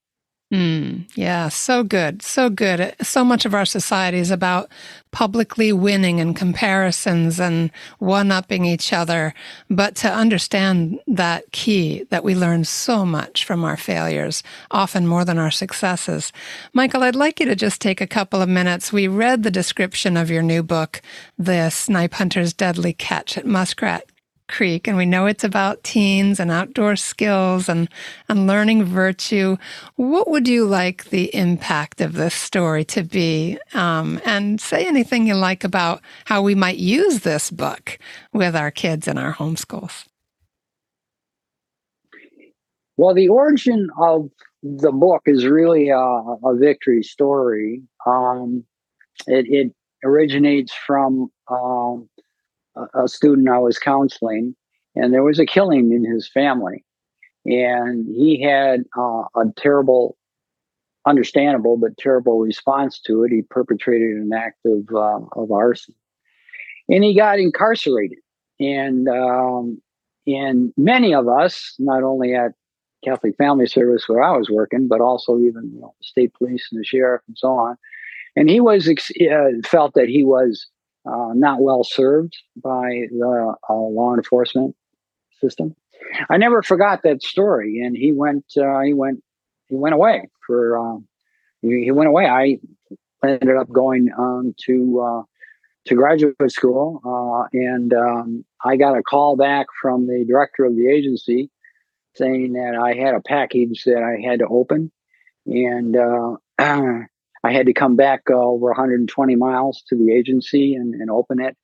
Mm, 0.52 1.08
yeah, 1.16 1.48
so 1.48 1.82
good. 1.82 2.20
So 2.20 2.50
good. 2.50 2.94
So 3.00 3.24
much 3.24 3.46
of 3.46 3.54
our 3.54 3.64
society 3.64 4.18
is 4.18 4.30
about 4.30 4.70
publicly 5.10 5.72
winning 5.72 6.20
and 6.20 6.36
comparisons 6.36 7.40
and 7.40 7.70
one 8.00 8.30
upping 8.30 8.66
each 8.66 8.92
other. 8.92 9.32
But 9.70 9.94
to 9.96 10.12
understand 10.12 11.00
that 11.06 11.50
key 11.52 12.04
that 12.10 12.22
we 12.22 12.34
learn 12.34 12.64
so 12.64 13.06
much 13.06 13.46
from 13.46 13.64
our 13.64 13.78
failures, 13.78 14.42
often 14.70 15.06
more 15.06 15.24
than 15.24 15.38
our 15.38 15.50
successes. 15.50 16.34
Michael, 16.74 17.02
I'd 17.02 17.16
like 17.16 17.40
you 17.40 17.46
to 17.46 17.56
just 17.56 17.80
take 17.80 18.02
a 18.02 18.06
couple 18.06 18.42
of 18.42 18.48
minutes. 18.50 18.92
We 18.92 19.08
read 19.08 19.44
the 19.44 19.50
description 19.50 20.18
of 20.18 20.30
your 20.30 20.42
new 20.42 20.62
book, 20.62 21.00
The 21.38 21.70
Snipe 21.70 22.12
Hunter's 22.12 22.52
Deadly 22.52 22.92
Catch 22.92 23.38
at 23.38 23.46
Muskrat 23.46 24.11
Creek, 24.52 24.86
and 24.86 24.98
we 24.98 25.06
know 25.06 25.24
it's 25.26 25.44
about 25.44 25.82
teens 25.82 26.38
and 26.38 26.50
outdoor 26.50 26.94
skills 26.94 27.68
and, 27.68 27.88
and 28.28 28.46
learning 28.46 28.84
virtue. 28.84 29.56
What 29.96 30.28
would 30.28 30.46
you 30.46 30.66
like 30.66 31.04
the 31.06 31.34
impact 31.34 32.02
of 32.02 32.12
this 32.12 32.34
story 32.34 32.84
to 32.86 33.02
be? 33.02 33.58
Um, 33.72 34.20
and 34.26 34.60
say 34.60 34.86
anything 34.86 35.26
you 35.26 35.34
like 35.34 35.64
about 35.64 36.02
how 36.26 36.42
we 36.42 36.54
might 36.54 36.76
use 36.76 37.20
this 37.20 37.50
book 37.50 37.98
with 38.32 38.54
our 38.54 38.70
kids 38.70 39.08
in 39.08 39.16
our 39.16 39.32
homeschools. 39.32 40.04
Well, 42.98 43.14
the 43.14 43.28
origin 43.28 43.88
of 43.98 44.30
the 44.62 44.92
book 44.92 45.22
is 45.24 45.46
really 45.46 45.88
a, 45.88 45.96
a 45.98 46.54
victory 46.56 47.02
story. 47.02 47.82
Um, 48.06 48.64
it, 49.26 49.46
it, 49.48 49.72
originates 50.04 50.72
from 50.72 51.30
um, 51.48 52.08
a 52.94 53.08
student 53.08 53.48
I 53.48 53.58
was 53.58 53.78
counseling, 53.78 54.54
and 54.94 55.12
there 55.12 55.22
was 55.22 55.38
a 55.38 55.46
killing 55.46 55.92
in 55.92 56.04
his 56.04 56.28
family. 56.28 56.84
And 57.44 58.06
he 58.06 58.40
had 58.40 58.84
uh, 58.96 59.24
a 59.34 59.44
terrible, 59.56 60.16
understandable, 61.06 61.76
but 61.76 61.96
terrible 61.98 62.38
response 62.38 63.00
to 63.06 63.24
it. 63.24 63.32
He 63.32 63.42
perpetrated 63.42 64.16
an 64.16 64.30
act 64.32 64.60
of, 64.64 64.88
uh, 64.94 65.24
of 65.32 65.50
arson. 65.50 65.94
And 66.88 67.02
he 67.02 67.16
got 67.16 67.40
incarcerated. 67.40 68.18
And, 68.60 69.08
um, 69.08 69.80
and 70.26 70.72
many 70.76 71.14
of 71.14 71.26
us, 71.26 71.74
not 71.78 72.04
only 72.04 72.34
at 72.34 72.52
Catholic 73.04 73.36
Family 73.36 73.66
Service 73.66 74.08
where 74.08 74.22
I 74.22 74.36
was 74.36 74.48
working, 74.48 74.86
but 74.86 75.00
also 75.00 75.38
even 75.38 75.70
you 75.74 75.80
know, 75.80 75.94
state 76.00 76.32
police 76.34 76.68
and 76.70 76.80
the 76.80 76.84
sheriff 76.84 77.22
and 77.26 77.36
so 77.36 77.48
on. 77.48 77.76
And 78.36 78.48
he 78.48 78.60
was 78.60 78.88
uh, 78.88 79.68
felt 79.68 79.94
that 79.94 80.08
he 80.08 80.24
was 80.24 80.66
uh, 81.04 81.32
not 81.34 81.60
well 81.60 81.84
served 81.84 82.36
by 82.56 83.06
the 83.10 83.54
uh, 83.68 83.74
law 83.74 84.14
enforcement 84.14 84.76
system. 85.40 85.74
I 86.28 86.36
never 86.36 86.62
forgot 86.62 87.02
that 87.02 87.22
story, 87.22 87.80
and 87.80 87.96
he 87.96 88.12
went. 88.12 88.44
Uh, 88.56 88.80
he 88.80 88.92
went. 88.92 89.22
He 89.68 89.76
went 89.76 89.94
away 89.94 90.28
for. 90.46 90.78
Um, 90.78 91.06
he, 91.62 91.90
went 91.92 92.08
away. 92.08 92.26
I 92.26 92.58
ended 93.24 93.56
up 93.56 93.70
going 93.70 94.10
um, 94.16 94.54
to 94.66 95.00
uh, 95.00 95.22
to 95.86 95.94
graduate 95.94 96.34
school, 96.48 97.00
uh, 97.04 97.48
and 97.52 97.92
um, 97.94 98.44
I 98.64 98.76
got 98.76 98.96
a 98.96 99.02
call 99.02 99.36
back 99.36 99.66
from 99.80 100.06
the 100.06 100.24
director 100.26 100.64
of 100.64 100.76
the 100.76 100.88
agency 100.88 101.50
saying 102.14 102.52
that 102.52 102.74
I 102.76 102.94
had 102.94 103.14
a 103.14 103.20
package 103.20 103.84
that 103.84 104.02
I 104.02 104.20
had 104.28 104.40
to 104.40 104.46
open, 104.46 104.92
and 105.46 105.96
I 107.44 107.52
had 107.52 107.66
to 107.66 107.72
come 107.72 107.96
back 107.96 108.22
uh, 108.30 108.34
over 108.34 108.66
120 108.66 109.36
miles 109.36 109.82
to 109.88 109.96
the 109.96 110.12
agency 110.12 110.74
and, 110.74 110.94
and 110.94 111.10
open 111.10 111.40
it. 111.40 111.56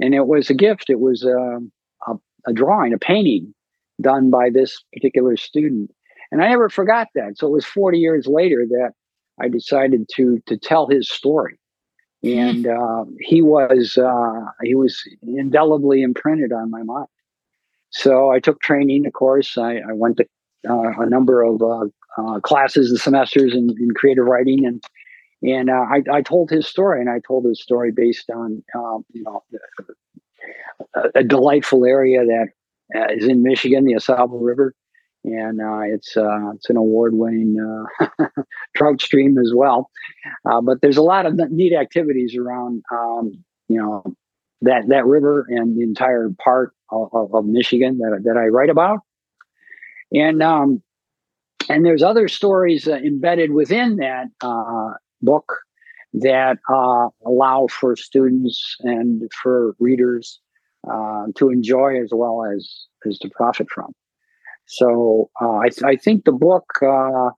and 0.00 0.14
it 0.14 0.26
was 0.26 0.48
a 0.48 0.54
gift. 0.54 0.90
It 0.90 1.00
was 1.00 1.24
a, 1.24 1.58
a, 2.06 2.14
a 2.46 2.52
drawing, 2.52 2.92
a 2.92 2.98
painting 2.98 3.54
done 4.00 4.30
by 4.30 4.50
this 4.50 4.82
particular 4.92 5.36
student, 5.36 5.90
and 6.30 6.42
I 6.42 6.48
never 6.48 6.68
forgot 6.68 7.08
that. 7.14 7.36
So 7.36 7.48
it 7.48 7.52
was 7.52 7.64
40 7.64 7.98
years 7.98 8.26
later 8.26 8.64
that 8.68 8.92
I 9.40 9.48
decided 9.48 10.08
to 10.16 10.40
to 10.46 10.56
tell 10.56 10.86
his 10.86 11.10
story, 11.10 11.58
and 12.22 12.66
uh, 12.66 13.04
he 13.20 13.42
was 13.42 13.98
uh, 13.98 14.44
he 14.62 14.74
was 14.74 15.02
indelibly 15.22 16.02
imprinted 16.02 16.52
on 16.52 16.70
my 16.70 16.82
mind. 16.82 17.08
So 17.90 18.30
I 18.30 18.38
took 18.38 18.60
training. 18.60 19.06
Of 19.06 19.14
course, 19.14 19.56
I, 19.56 19.76
I 19.76 19.92
went 19.92 20.18
to 20.18 20.26
uh, 20.68 20.92
a 21.00 21.08
number 21.08 21.42
of 21.42 21.62
uh, 21.62 21.86
uh, 22.18 22.40
classes 22.40 22.90
and 22.90 22.98
semesters 22.98 23.54
in, 23.54 23.70
in 23.80 23.92
creative 23.94 24.26
writing, 24.26 24.66
and 24.66 24.82
and 25.42 25.70
uh, 25.70 25.84
I, 25.88 26.02
I, 26.12 26.22
told 26.22 26.50
his 26.50 26.66
story, 26.66 27.00
and 27.00 27.08
I 27.08 27.20
told 27.26 27.44
his 27.44 27.62
story 27.62 27.92
based 27.92 28.28
on 28.30 28.62
um, 28.74 29.04
you 29.12 29.22
know 29.22 29.44
a, 30.94 31.20
a, 31.20 31.24
delightful 31.24 31.84
area 31.84 32.24
that 32.24 32.48
uh, 32.96 33.12
is 33.14 33.28
in 33.28 33.42
Michigan, 33.42 33.84
the 33.84 33.94
AuSable 33.94 34.40
River, 34.40 34.74
and 35.24 35.60
uh, 35.60 35.80
it's 35.82 36.16
uh, 36.16 36.50
it's 36.54 36.68
an 36.70 36.76
award-winning 36.76 37.56
uh, 38.00 38.26
trout 38.76 39.00
stream 39.00 39.38
as 39.38 39.52
well. 39.54 39.90
Uh, 40.44 40.60
but 40.60 40.80
there's 40.80 40.96
a 40.96 41.02
lot 41.02 41.24
of 41.24 41.34
neat 41.50 41.72
activities 41.72 42.36
around 42.36 42.82
um, 42.90 43.32
you 43.68 43.80
know 43.80 44.02
that 44.62 44.88
that 44.88 45.06
river 45.06 45.46
and 45.48 45.78
the 45.78 45.84
entire 45.84 46.30
part 46.42 46.72
of, 46.90 47.32
of 47.32 47.44
Michigan 47.44 47.98
that 47.98 48.22
that 48.24 48.36
I 48.36 48.46
write 48.46 48.70
about, 48.70 48.98
and 50.12 50.42
um, 50.42 50.82
and 51.68 51.86
there's 51.86 52.02
other 52.02 52.26
stories 52.26 52.88
embedded 52.88 53.52
within 53.52 53.96
that 53.96 54.26
book 55.22 55.58
that 56.14 56.58
uh, 56.72 57.08
allow 57.26 57.66
for 57.68 57.96
students 57.96 58.76
and 58.80 59.30
for 59.42 59.74
readers 59.78 60.40
uh, 60.90 61.26
to 61.34 61.50
enjoy 61.50 62.00
as 62.02 62.10
well 62.12 62.44
as 62.44 62.86
as 63.06 63.18
to 63.18 63.28
profit 63.30 63.68
from. 63.70 63.92
So 64.66 65.30
uh, 65.40 65.58
I, 65.58 65.68
th- 65.70 65.82
I, 65.82 65.96
think 65.96 66.24
the 66.24 66.32
book 66.32 66.66
uh, 66.82 67.30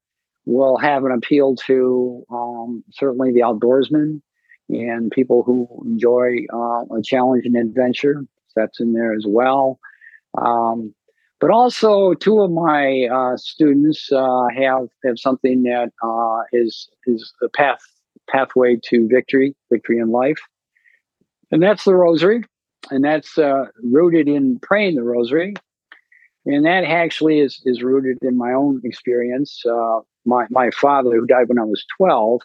will 0.46 0.76
have 0.78 1.04
an 1.04 1.12
appeal 1.12 1.54
to 1.66 2.24
um, 2.30 2.82
certainly 2.90 3.32
the 3.32 3.40
outdoorsman 3.40 4.20
and 4.68 5.10
people 5.12 5.44
who 5.44 5.68
enjoy 5.84 6.46
uh, 6.52 6.84
a 6.92 7.02
challenge 7.04 7.46
and 7.46 7.56
adventure. 7.56 8.24
That's 8.56 8.80
in 8.80 8.94
there 8.94 9.14
as 9.14 9.24
well. 9.26 9.78
Um, 10.36 10.92
but 11.40 11.50
also, 11.50 12.12
two 12.12 12.42
of 12.42 12.50
my 12.50 13.08
uh, 13.10 13.36
students 13.38 14.12
uh, 14.12 14.44
have 14.54 14.88
have 15.04 15.18
something 15.18 15.62
that 15.62 15.90
uh, 16.02 16.42
is 16.52 16.88
is 17.06 17.32
the 17.40 17.48
path 17.48 17.80
pathway 18.28 18.78
to 18.84 19.08
victory, 19.08 19.56
victory 19.72 19.98
in 19.98 20.10
life, 20.10 20.38
and 21.50 21.62
that's 21.62 21.84
the 21.84 21.94
Rosary, 21.94 22.44
and 22.90 23.02
that's 23.02 23.38
uh, 23.38 23.64
rooted 23.82 24.28
in 24.28 24.58
praying 24.60 24.96
the 24.96 25.02
Rosary, 25.02 25.54
and 26.44 26.66
that 26.66 26.84
actually 26.84 27.40
is 27.40 27.62
is 27.64 27.82
rooted 27.82 28.18
in 28.20 28.36
my 28.36 28.52
own 28.52 28.82
experience. 28.84 29.62
Uh, 29.64 30.00
my 30.26 30.44
my 30.50 30.70
father, 30.70 31.12
who 31.12 31.26
died 31.26 31.48
when 31.48 31.58
I 31.58 31.64
was 31.64 31.86
twelve, 31.96 32.42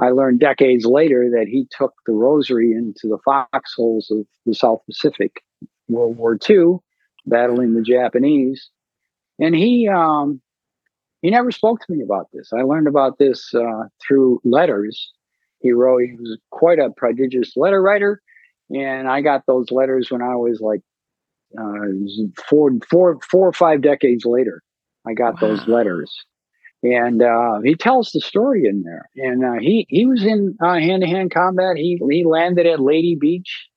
I 0.00 0.08
learned 0.08 0.40
decades 0.40 0.86
later 0.86 1.28
that 1.32 1.48
he 1.48 1.66
took 1.70 1.92
the 2.06 2.14
Rosary 2.14 2.72
into 2.72 3.08
the 3.08 3.18
foxholes 3.26 4.10
of 4.10 4.24
the 4.46 4.54
South 4.54 4.80
Pacific, 4.86 5.42
World 5.90 6.16
War 6.16 6.38
II 6.48 6.78
battling 7.26 7.74
the 7.74 7.82
Japanese. 7.82 8.70
And 9.38 9.54
he 9.54 9.88
um, 9.88 10.40
he 11.22 11.30
never 11.30 11.50
spoke 11.50 11.80
to 11.80 11.92
me 11.92 12.02
about 12.02 12.28
this. 12.32 12.52
I 12.52 12.62
learned 12.62 12.88
about 12.88 13.18
this 13.18 13.54
uh, 13.54 13.84
through 14.06 14.40
letters. 14.44 15.12
He 15.60 15.72
wrote. 15.72 16.02
He 16.02 16.14
was 16.14 16.38
quite 16.50 16.78
a 16.78 16.90
prodigious 16.90 17.56
letter 17.56 17.80
writer, 17.80 18.20
and 18.70 19.08
I 19.08 19.20
got 19.20 19.46
those 19.46 19.70
letters 19.70 20.10
when 20.10 20.22
I 20.22 20.34
was 20.34 20.60
like 20.60 20.80
uh, 21.58 22.42
four, 22.48 22.70
four, 22.88 23.18
four 23.30 23.48
or 23.48 23.52
five 23.52 23.82
decades 23.82 24.24
later. 24.24 24.62
I 25.06 25.14
got 25.14 25.34
wow. 25.34 25.48
those 25.48 25.68
letters, 25.68 26.12
and 26.82 27.22
uh, 27.22 27.60
he 27.64 27.74
tells 27.76 28.10
the 28.10 28.20
story 28.20 28.64
in 28.66 28.82
there. 28.82 29.08
And 29.16 29.44
uh, 29.44 29.60
he 29.60 29.86
he 29.88 30.06
was 30.06 30.24
in 30.24 30.56
hand 30.60 31.02
to 31.02 31.08
hand 31.08 31.32
combat. 31.32 31.76
He 31.76 32.00
he 32.10 32.24
landed 32.24 32.66
at 32.66 32.80
Leyte 32.80 33.20
Beach, 33.20 33.68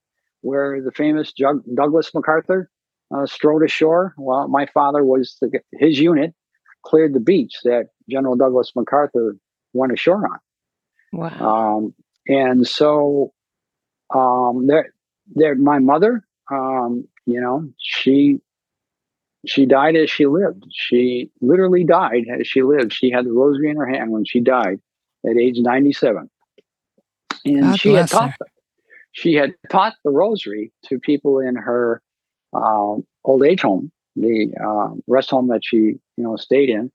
where 0.42 0.82
the 0.82 0.92
famous 0.92 1.32
Jug- 1.32 1.64
Douglas 1.76 2.12
MacArthur 2.14 2.70
uh, 3.14 3.26
strode 3.26 3.64
ashore. 3.64 4.14
Well, 4.18 4.48
my 4.48 4.66
father 4.68 5.04
was 5.04 5.38
the, 5.42 5.60
his 5.74 6.00
unit 6.00 6.34
cleared 6.84 7.14
the 7.14 7.20
beach 7.20 7.58
that 7.64 7.88
General 8.10 8.36
Douglas 8.36 8.72
MacArthur 8.76 9.36
went 9.74 9.92
ashore 9.92 10.28
on. 10.28 10.40
Wow. 11.12 11.78
Um, 11.78 11.94
and 12.28 12.68
so 12.68 13.34
um, 14.14 14.68
there, 14.68 14.94
there, 15.34 15.56
my 15.56 15.80
mother, 15.80 16.24
um, 16.52 17.08
you 17.26 17.42
know, 17.42 17.68
she 17.78 18.40
she 19.48 19.66
died 19.66 19.96
as 19.96 20.10
she 20.10 20.26
lived. 20.26 20.66
She 20.72 21.30
literally 21.42 21.84
died 21.84 22.26
as 22.40 22.48
she 22.48 22.64
lived. 22.64 22.94
She 22.94 23.12
had 23.12 23.26
the 23.26 23.32
rosary 23.32 23.70
in 23.70 23.78
her 23.78 23.86
hand 23.86 24.12
when 24.12 24.26
she 24.26 24.40
died 24.40 24.80
at 25.28 25.38
age 25.38 25.58
97. 25.60 26.30
And 27.46 27.62
God 27.62 27.80
she 27.80 27.94
had 27.94 28.10
taught 28.10 28.32
her. 28.40 28.48
she 29.12 29.34
had 29.34 29.54
taught 29.70 29.94
the 30.04 30.10
rosary 30.10 30.72
to 30.86 31.00
people 31.00 31.40
in 31.40 31.56
her 31.56 32.02
uh, 32.56 32.96
old 33.24 33.46
age 33.46 33.62
home, 33.62 33.92
the 34.16 34.54
uh, 34.64 34.96
rest 35.08 35.30
home 35.30 35.48
that 35.50 35.64
she 35.64 35.78
you 35.78 36.00
know 36.18 36.36
stayed 36.36 36.70
in. 36.70 36.92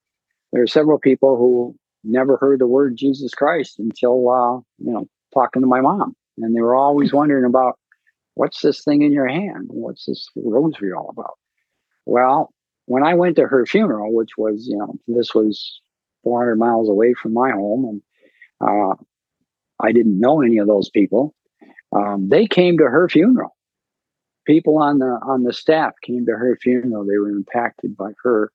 There 0.53 0.63
are 0.63 0.69
several 0.69 0.99
people 0.99 1.37
who 1.37 1.77
never 2.03 2.37
heard 2.37 2.61
the 2.61 2.67
word 2.67 2.97
Jesus 2.97 3.35
Christ 3.35 3.79
until 3.79 4.29
uh, 4.29 4.57
you 4.79 4.93
know 4.93 5.09
talking 5.35 5.63
to 5.63 5.69
my 5.69 5.81
mom, 5.81 6.17
and 6.39 6.57
they 6.57 6.61
were 6.61 6.75
always 6.75 7.13
wondering 7.13 7.45
about 7.45 7.79
what's 8.35 8.61
this 8.63 8.83
thing 8.85 9.03
in 9.03 9.13
your 9.13 9.29
hand? 9.29 9.69
What's 9.69 10.07
this 10.07 10.29
rosary 10.35 10.93
all 10.93 11.11
about? 11.11 11.35
Well, 12.07 12.53
when 12.87 13.05
I 13.05 13.15
went 13.15 13.37
to 13.37 13.47
her 13.47 13.67
funeral, 13.67 14.15
which 14.15 14.31
was 14.37 14.67
you 14.67 14.79
know 14.79 14.95
this 15.07 15.35
was 15.35 15.81
400 16.25 16.57
miles 16.57 16.89
away 16.89 17.15
from 17.15 17.35
my 17.35 17.51
home, 17.51 17.85
and 17.85 18.03
uh, 18.61 18.95
I 19.81 19.93
didn't 19.93 20.19
know 20.19 20.43
any 20.43 20.59
of 20.59 20.67
those 20.67 20.91
people. 20.91 21.35
Um, 21.95 22.29
they 22.29 22.47
came 22.47 22.79
to 22.79 22.85
her 22.85 23.09
funeral 23.09 23.57
people 24.47 24.79
on 24.79 24.99
the 24.99 25.19
on 25.23 25.45
the 25.45 25.53
staff 25.53 25.95
came 26.03 26.27
to 26.27 26.33
her 26.33 26.57
funeral. 26.57 27.05
They 27.05 27.19
were 27.19 27.31
impacted 27.31 27.97
by 27.97 28.13
her 28.23 28.53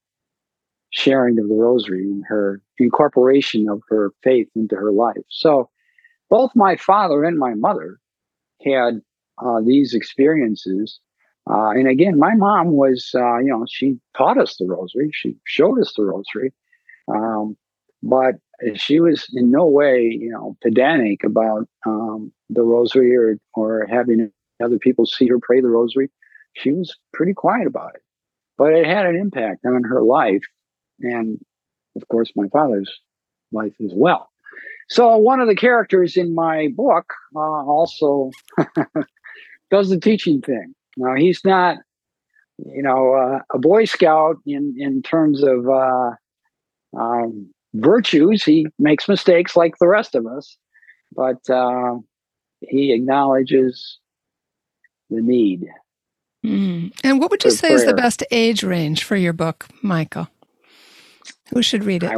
sharing 0.91 1.39
of 1.39 1.49
the 1.49 1.55
rosary 1.55 2.03
and 2.03 2.23
her 2.27 2.61
incorporation 2.79 3.69
of 3.69 3.81
her 3.89 4.11
faith 4.23 4.47
into 4.55 4.75
her 4.75 4.91
life. 4.91 5.17
So, 5.29 5.69
both 6.29 6.51
my 6.55 6.75
father 6.75 7.23
and 7.23 7.37
my 7.37 7.53
mother 7.53 7.99
had 8.63 9.01
uh, 9.43 9.61
these 9.61 9.93
experiences. 9.93 10.99
Uh, 11.47 11.69
and 11.71 11.87
again, 11.87 12.17
my 12.17 12.33
mom 12.33 12.71
was, 12.71 13.11
uh, 13.13 13.37
you 13.37 13.47
know, 13.47 13.65
she 13.69 13.99
taught 14.17 14.39
us 14.39 14.57
the 14.57 14.65
rosary. 14.65 15.11
She 15.13 15.35
showed 15.45 15.79
us 15.79 15.93
the 15.95 16.03
rosary. 16.03 16.53
Um, 17.07 17.55
but 18.01 18.35
she 18.75 18.99
was 18.99 19.27
in 19.33 19.51
no 19.51 19.65
way, 19.65 20.01
you 20.01 20.31
know, 20.31 20.57
pedantic 20.61 21.23
about 21.23 21.67
um, 21.85 22.31
the 22.49 22.63
rosary 22.63 23.15
or, 23.15 23.37
or 23.53 23.85
having 23.89 24.31
other 24.63 24.79
people 24.79 25.05
see 25.05 25.27
her 25.27 25.39
pray 25.39 25.61
the 25.61 25.67
rosary. 25.67 26.09
She 26.53 26.71
was 26.71 26.95
pretty 27.13 27.33
quiet 27.33 27.67
about 27.67 27.95
it, 27.95 28.01
but 28.57 28.73
it 28.73 28.85
had 28.85 29.05
an 29.05 29.15
impact 29.15 29.65
on 29.65 29.83
her 29.83 30.01
life. 30.01 30.43
And 31.01 31.39
of 31.95 32.07
course, 32.07 32.31
my 32.35 32.47
father's 32.49 32.91
life 33.51 33.73
as 33.83 33.91
well. 33.93 34.29
So 34.87 35.17
one 35.17 35.39
of 35.39 35.47
the 35.47 35.55
characters 35.55 36.15
in 36.15 36.35
my 36.35 36.69
book 36.75 37.13
uh, 37.35 37.39
also 37.39 38.31
does 39.71 39.89
the 39.89 39.99
teaching 39.99 40.41
thing. 40.41 40.73
Now 40.97 41.15
he's 41.15 41.43
not, 41.43 41.77
you 42.57 42.83
know, 42.83 43.13
uh, 43.13 43.39
a 43.53 43.59
Boy 43.59 43.85
Scout 43.85 44.37
in 44.45 44.75
in 44.77 45.01
terms 45.01 45.43
of 45.43 45.67
uh, 45.67 46.11
um, 46.97 47.49
virtues. 47.73 48.43
He 48.43 48.67
makes 48.79 49.09
mistakes 49.09 49.55
like 49.55 49.77
the 49.79 49.87
rest 49.87 50.15
of 50.15 50.25
us, 50.27 50.55
but 51.13 51.49
uh, 51.49 51.95
he 52.61 52.93
acknowledges 52.93 53.99
the 55.09 55.21
need. 55.21 55.67
Mm. 56.45 56.93
And 57.03 57.19
what 57.19 57.31
would 57.31 57.43
you 57.43 57.51
say 57.51 57.69
prayer. 57.69 57.77
is 57.77 57.85
the 57.85 57.93
best 57.93 58.23
age 58.31 58.63
range 58.63 59.03
for 59.03 59.15
your 59.15 59.33
book, 59.33 59.67
Michael? 59.81 60.29
Who 61.53 61.61
should 61.61 61.83
read 61.83 62.03
it? 62.03 62.11
I, 62.11 62.17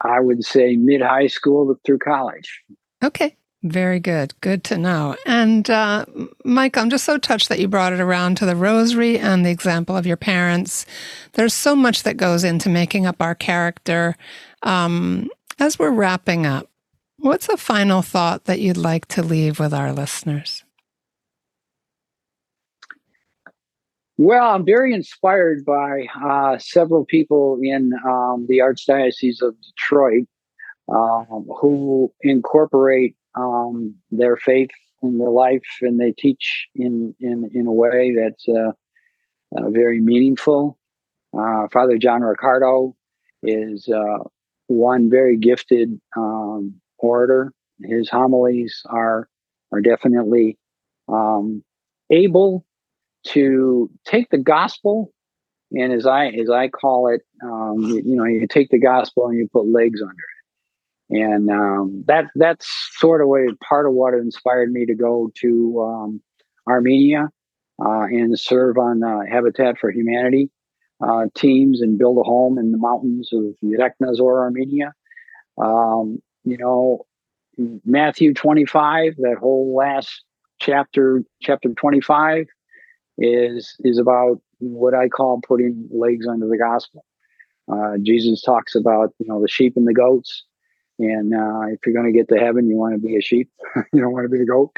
I 0.00 0.20
would 0.20 0.44
say 0.44 0.76
mid 0.76 1.02
high 1.02 1.28
school 1.28 1.74
through 1.84 1.98
college. 1.98 2.62
Okay. 3.02 3.36
Very 3.62 4.00
good. 4.00 4.32
Good 4.40 4.64
to 4.64 4.78
know. 4.78 5.16
And 5.26 5.68
uh, 5.68 6.06
Mike, 6.44 6.78
I'm 6.78 6.88
just 6.88 7.04
so 7.04 7.18
touched 7.18 7.50
that 7.50 7.58
you 7.58 7.68
brought 7.68 7.92
it 7.92 8.00
around 8.00 8.36
to 8.38 8.46
the 8.46 8.56
rosary 8.56 9.18
and 9.18 9.44
the 9.44 9.50
example 9.50 9.96
of 9.96 10.06
your 10.06 10.16
parents. 10.16 10.86
There's 11.34 11.52
so 11.52 11.76
much 11.76 12.02
that 12.04 12.16
goes 12.16 12.42
into 12.42 12.70
making 12.70 13.04
up 13.04 13.20
our 13.20 13.34
character. 13.34 14.16
Um, 14.62 15.28
as 15.58 15.78
we're 15.78 15.90
wrapping 15.90 16.46
up, 16.46 16.70
what's 17.18 17.50
a 17.50 17.58
final 17.58 18.00
thought 18.00 18.44
that 18.44 18.60
you'd 18.60 18.78
like 18.78 19.06
to 19.08 19.22
leave 19.22 19.60
with 19.60 19.74
our 19.74 19.92
listeners? 19.92 20.64
Well, 24.22 24.50
I'm 24.50 24.66
very 24.66 24.92
inspired 24.92 25.64
by 25.64 26.04
uh, 26.22 26.58
several 26.58 27.06
people 27.06 27.58
in 27.62 27.92
um, 28.06 28.44
the 28.50 28.58
Archdiocese 28.58 29.40
of 29.40 29.56
Detroit 29.62 30.26
um, 30.92 31.48
who 31.58 32.12
incorporate 32.20 33.16
um, 33.34 33.94
their 34.10 34.36
faith 34.36 34.68
in 35.02 35.16
their 35.16 35.30
life, 35.30 35.64
and 35.80 35.98
they 35.98 36.12
teach 36.12 36.68
in 36.74 37.14
in 37.18 37.50
in 37.54 37.66
a 37.66 37.72
way 37.72 38.14
that's 38.14 38.46
uh, 38.46 38.72
uh, 39.56 39.70
very 39.70 40.02
meaningful. 40.02 40.76
Uh, 41.32 41.68
Father 41.72 41.96
John 41.96 42.20
Riccardo 42.20 42.94
is 43.42 43.88
uh, 43.88 44.18
one 44.66 45.08
very 45.08 45.38
gifted 45.38 45.98
um, 46.14 46.78
orator. 46.98 47.54
His 47.82 48.10
homilies 48.10 48.82
are 48.84 49.30
are 49.72 49.80
definitely 49.80 50.58
um, 51.08 51.64
able 52.10 52.66
to 53.28 53.90
take 54.06 54.30
the 54.30 54.38
gospel 54.38 55.12
and 55.72 55.92
as 55.92 56.06
I 56.06 56.26
as 56.26 56.50
I 56.50 56.68
call 56.68 57.08
it, 57.08 57.22
um, 57.42 57.82
you, 57.82 58.16
know, 58.16 58.24
you 58.24 58.46
take 58.46 58.70
the 58.70 58.78
gospel 58.78 59.28
and 59.28 59.38
you 59.38 59.48
put 59.52 59.66
legs 59.66 60.02
under 60.02 60.12
it, 60.12 61.22
and 61.22 61.50
um, 61.50 62.04
that 62.08 62.26
that's 62.34 62.66
sort 62.98 63.22
of 63.22 63.28
what 63.28 63.60
part 63.60 63.86
of 63.86 63.92
what 63.92 64.14
inspired 64.14 64.72
me 64.72 64.84
to 64.86 64.94
go 64.94 65.30
to 65.36 65.80
um, 65.82 66.22
Armenia 66.68 67.28
uh, 67.84 68.02
and 68.02 68.38
serve 68.38 68.78
on 68.78 69.04
uh, 69.04 69.20
Habitat 69.30 69.78
for 69.78 69.92
Humanity 69.92 70.50
uh, 71.00 71.26
teams 71.34 71.80
and 71.80 71.98
build 71.98 72.18
a 72.18 72.22
home 72.22 72.58
in 72.58 72.72
the 72.72 72.78
mountains 72.78 73.30
of 73.32 73.54
Yekhnazor, 73.62 74.38
Armenia. 74.38 74.92
Um, 75.56 76.20
you 76.44 76.58
know, 76.58 77.06
Matthew 77.84 78.34
25, 78.34 79.16
that 79.18 79.36
whole 79.38 79.74
last 79.76 80.24
chapter, 80.60 81.22
chapter 81.42 81.70
25, 81.70 82.46
is 83.20 83.76
is 83.80 83.98
about 83.98 84.40
what 84.58 84.94
I 84.94 85.08
call 85.08 85.40
putting 85.46 85.88
legs 85.92 86.26
under 86.26 86.48
the 86.48 86.58
gospel. 86.58 87.04
Uh, 87.70 87.98
Jesus 88.02 88.42
talks 88.42 88.74
about 88.74 89.14
you 89.18 89.26
know 89.26 89.40
the 89.40 89.48
sheep 89.48 89.74
and 89.76 89.86
the 89.86 89.94
goats, 89.94 90.44
and 90.98 91.34
uh, 91.34 91.72
if 91.72 91.80
you're 91.84 91.94
going 91.94 92.12
to 92.12 92.18
get 92.18 92.28
to 92.28 92.38
heaven, 92.38 92.68
you 92.68 92.76
want 92.76 92.94
to 92.94 93.06
be 93.06 93.16
a 93.16 93.20
sheep. 93.20 93.50
you 93.92 94.00
don't 94.00 94.12
want 94.12 94.24
to 94.24 94.28
be 94.28 94.42
a 94.42 94.46
goat. 94.46 94.74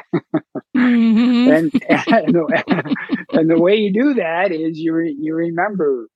mm-hmm. 0.76 1.50
and 1.50 1.72
and 1.88 2.34
the, 2.34 2.96
and 3.32 3.50
the, 3.50 3.60
way 3.60 3.76
you 3.76 3.92
do 3.92 4.14
that 4.14 4.50
is 4.52 4.78
you 4.78 4.92
re, 4.92 5.16
you 5.18 5.34
remember 5.34 6.08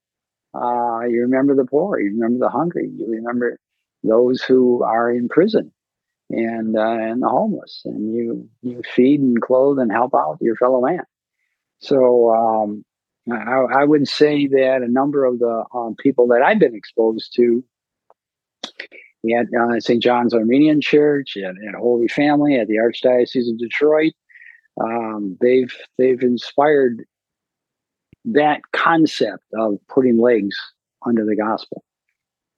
uh, 0.53 1.01
you 1.09 1.21
remember 1.21 1.55
the 1.55 1.65
poor, 1.65 1.99
you 1.99 2.11
remember 2.11 2.45
the 2.45 2.49
hungry, 2.49 2.89
you 2.93 3.07
remember 3.09 3.57
those 4.03 4.41
who 4.41 4.83
are 4.83 5.11
in 5.11 5.29
prison 5.29 5.71
and 6.29 6.77
uh, 6.77 6.81
and 6.81 7.21
the 7.21 7.29
homeless, 7.29 7.81
and 7.85 8.13
you 8.13 8.49
you 8.61 8.81
feed 8.95 9.21
and 9.21 9.41
clothe 9.41 9.79
and 9.79 9.91
help 9.91 10.13
out 10.13 10.37
your 10.41 10.57
fellow 10.57 10.81
man. 10.81 11.03
So 11.79 12.33
um, 12.33 12.83
I, 13.31 13.81
I, 13.81 13.83
would 13.83 14.07
say 14.07 14.47
that 14.47 14.81
a 14.83 14.91
number 14.91 15.25
of 15.25 15.39
the 15.39 15.63
um, 15.73 15.95
people 15.95 16.27
that 16.27 16.41
I've 16.41 16.59
been 16.59 16.75
exposed 16.75 17.33
to 17.35 17.63
at 19.35 19.47
uh, 19.59 19.79
St. 19.79 20.01
John's 20.01 20.33
Armenian 20.33 20.81
Church, 20.81 21.35
at, 21.37 21.55
at, 21.67 21.75
Holy 21.75 22.07
Family, 22.07 22.55
at 22.55 22.67
the 22.67 22.75
Archdiocese 22.75 23.49
of 23.49 23.57
Detroit, 23.57 24.13
um, 24.81 25.37
they've 25.41 25.75
they've 25.97 26.21
inspired 26.21 27.03
that 28.25 28.61
concept 28.73 29.43
of 29.57 29.79
putting 29.87 30.19
legs 30.19 30.55
under 31.05 31.25
the 31.25 31.35
gospel. 31.35 31.83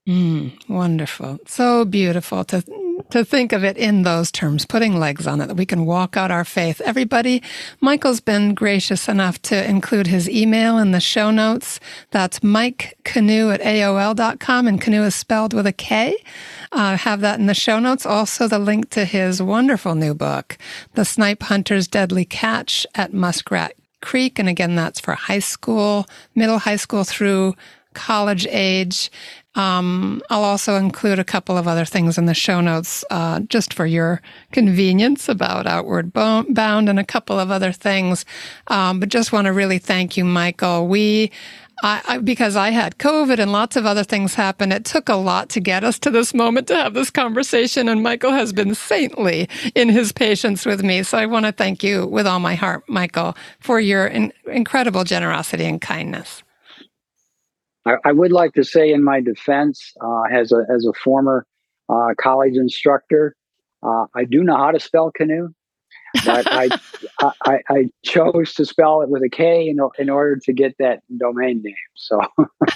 Mm, 0.09 0.67
wonderful. 0.67 1.37
So 1.45 1.85
beautiful 1.85 2.43
to 2.45 2.63
to 3.11 3.23
think 3.23 3.53
of 3.53 3.63
it 3.63 3.77
in 3.77 4.01
those 4.01 4.31
terms, 4.31 4.65
putting 4.65 4.99
legs 4.99 5.27
on 5.27 5.39
it, 5.39 5.47
that 5.47 5.55
we 5.55 5.67
can 5.67 5.85
walk 5.85 6.17
out 6.17 6.31
our 6.31 6.43
faith. 6.43 6.81
Everybody, 6.81 7.43
Michael's 7.79 8.19
been 8.19 8.55
gracious 8.55 9.07
enough 9.07 9.41
to 9.43 9.69
include 9.69 10.07
his 10.07 10.27
email 10.27 10.79
in 10.79 10.91
the 10.91 10.99
show 10.99 11.29
notes. 11.29 11.79
That's 12.09 12.41
Mike 12.43 12.97
Canoe 13.03 13.51
at 13.51 13.61
AOL.com, 13.61 14.67
and 14.67 14.81
canoe 14.81 15.03
is 15.03 15.15
spelled 15.15 15.53
with 15.53 15.67
a 15.67 15.71
K. 15.71 16.17
Uh, 16.71 16.97
have 16.97 17.21
that 17.21 17.39
in 17.39 17.45
the 17.45 17.53
show 17.53 17.79
notes. 17.79 18.05
Also, 18.05 18.47
the 18.47 18.59
link 18.59 18.89
to 18.89 19.05
his 19.05 19.41
wonderful 19.41 19.93
new 19.93 20.15
book, 20.15 20.57
The 20.95 21.05
Snipe 21.05 21.43
Hunter's 21.43 21.87
Deadly 21.87 22.25
Catch 22.25 22.85
at 22.95 23.13
Muskrat 23.13 23.75
Creek. 24.01 24.39
And 24.39 24.49
again, 24.49 24.75
that's 24.75 24.99
for 24.99 25.13
high 25.13 25.39
school, 25.39 26.07
middle 26.35 26.59
high 26.59 26.77
school 26.77 27.03
through 27.03 27.55
college 27.93 28.47
age. 28.49 29.11
Um, 29.55 30.21
I'll 30.29 30.43
also 30.43 30.75
include 30.75 31.19
a 31.19 31.23
couple 31.23 31.57
of 31.57 31.67
other 31.67 31.85
things 31.85 32.17
in 32.17 32.25
the 32.25 32.33
show 32.33 32.61
notes 32.61 33.03
uh, 33.09 33.39
just 33.41 33.73
for 33.73 33.85
your 33.85 34.21
convenience 34.51 35.27
about 35.27 35.65
Outward 35.65 36.13
Bound 36.13 36.87
and 36.87 36.99
a 36.99 37.03
couple 37.03 37.39
of 37.39 37.49
other 37.49 37.71
things. 37.71 38.25
Um, 38.67 38.99
but 38.99 39.09
just 39.09 39.31
want 39.31 39.45
to 39.45 39.53
really 39.53 39.79
thank 39.79 40.17
you, 40.17 40.23
Michael. 40.23 40.87
We 40.87 41.31
I, 41.81 42.01
I, 42.07 42.17
because 42.17 42.55
I 42.55 42.71
had 42.71 42.97
COVID 42.97 43.39
and 43.39 43.51
lots 43.51 43.75
of 43.75 43.85
other 43.85 44.03
things 44.03 44.35
happened, 44.35 44.73
it 44.73 44.85
took 44.85 45.07
a 45.07 45.15
lot 45.15 45.49
to 45.49 45.59
get 45.59 45.83
us 45.83 45.97
to 45.99 46.11
this 46.11 46.33
moment 46.33 46.67
to 46.67 46.75
have 46.75 46.93
this 46.93 47.09
conversation. 47.09 47.87
And 47.87 48.03
Michael 48.03 48.31
has 48.31 48.51
been 48.51 48.75
saintly 48.75 49.47
in 49.75 49.89
his 49.89 50.11
patience 50.11 50.65
with 50.65 50.83
me. 50.83 51.03
So 51.03 51.17
I 51.17 51.25
want 51.25 51.45
to 51.45 51.51
thank 51.51 51.83
you 51.83 52.05
with 52.05 52.27
all 52.27 52.39
my 52.39 52.55
heart, 52.55 52.83
Michael, 52.87 53.35
for 53.59 53.79
your 53.79 54.07
in, 54.07 54.33
incredible 54.51 55.03
generosity 55.03 55.65
and 55.65 55.79
kindness. 55.79 56.43
I, 57.89 58.09
I, 58.09 58.11
would 58.11 58.31
like 58.31 58.53
to 58.53 58.63
say 58.63 58.91
in 58.91 59.03
my 59.03 59.21
defense, 59.21 59.93
uh, 60.01 60.23
as 60.31 60.51
a 60.51 60.65
as 60.73 60.85
a 60.85 60.93
former 60.93 61.45
uh, 61.89 62.13
college 62.19 62.55
instructor, 62.55 63.35
uh, 63.83 64.05
I 64.15 64.25
do 64.25 64.43
know 64.43 64.57
how 64.57 64.71
to 64.71 64.79
spell 64.79 65.11
canoe 65.11 65.53
but 66.25 66.47
I, 66.51 66.69
I, 67.19 67.59
I 67.69 67.89
chose 68.03 68.53
to 68.55 68.65
spell 68.65 69.01
it 69.01 69.09
with 69.09 69.23
a 69.23 69.29
K 69.29 69.69
in, 69.69 69.79
in 69.97 70.09
order 70.09 70.37
to 70.37 70.53
get 70.53 70.75
that 70.79 71.01
domain 71.17 71.61
name. 71.63 71.75
So 71.95 72.21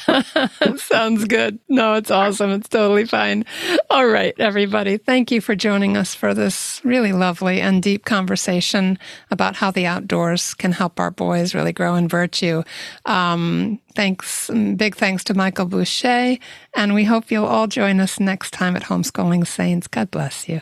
sounds 0.77 1.25
good. 1.25 1.59
No, 1.69 1.95
it's 1.95 2.11
awesome. 2.11 2.51
It's 2.51 2.69
totally 2.69 3.05
fine. 3.05 3.45
All 3.89 4.07
right, 4.07 4.33
everybody. 4.37 4.97
Thank 4.97 5.31
you 5.31 5.41
for 5.41 5.55
joining 5.55 5.95
us 5.97 6.13
for 6.13 6.33
this 6.33 6.81
really 6.83 7.13
lovely 7.13 7.61
and 7.61 7.81
deep 7.81 8.05
conversation 8.05 8.99
about 9.31 9.55
how 9.55 9.71
the 9.71 9.85
outdoors 9.85 10.53
can 10.53 10.71
help 10.71 10.99
our 10.99 11.11
boys 11.11 11.55
really 11.55 11.73
grow 11.73 11.95
in 11.95 12.07
virtue. 12.07 12.63
Um, 13.05 13.79
thanks, 13.95 14.49
big 14.75 14.95
thanks 14.95 15.23
to 15.25 15.33
Michael 15.33 15.65
Boucher, 15.65 16.37
and 16.75 16.93
we 16.93 17.05
hope 17.05 17.31
you'll 17.31 17.45
all 17.45 17.67
join 17.67 17.99
us 17.99 18.19
next 18.19 18.51
time 18.51 18.75
at 18.75 18.83
Homeschooling 18.83 19.47
Saints. 19.47 19.87
God 19.87 20.11
bless 20.11 20.49
you. 20.49 20.61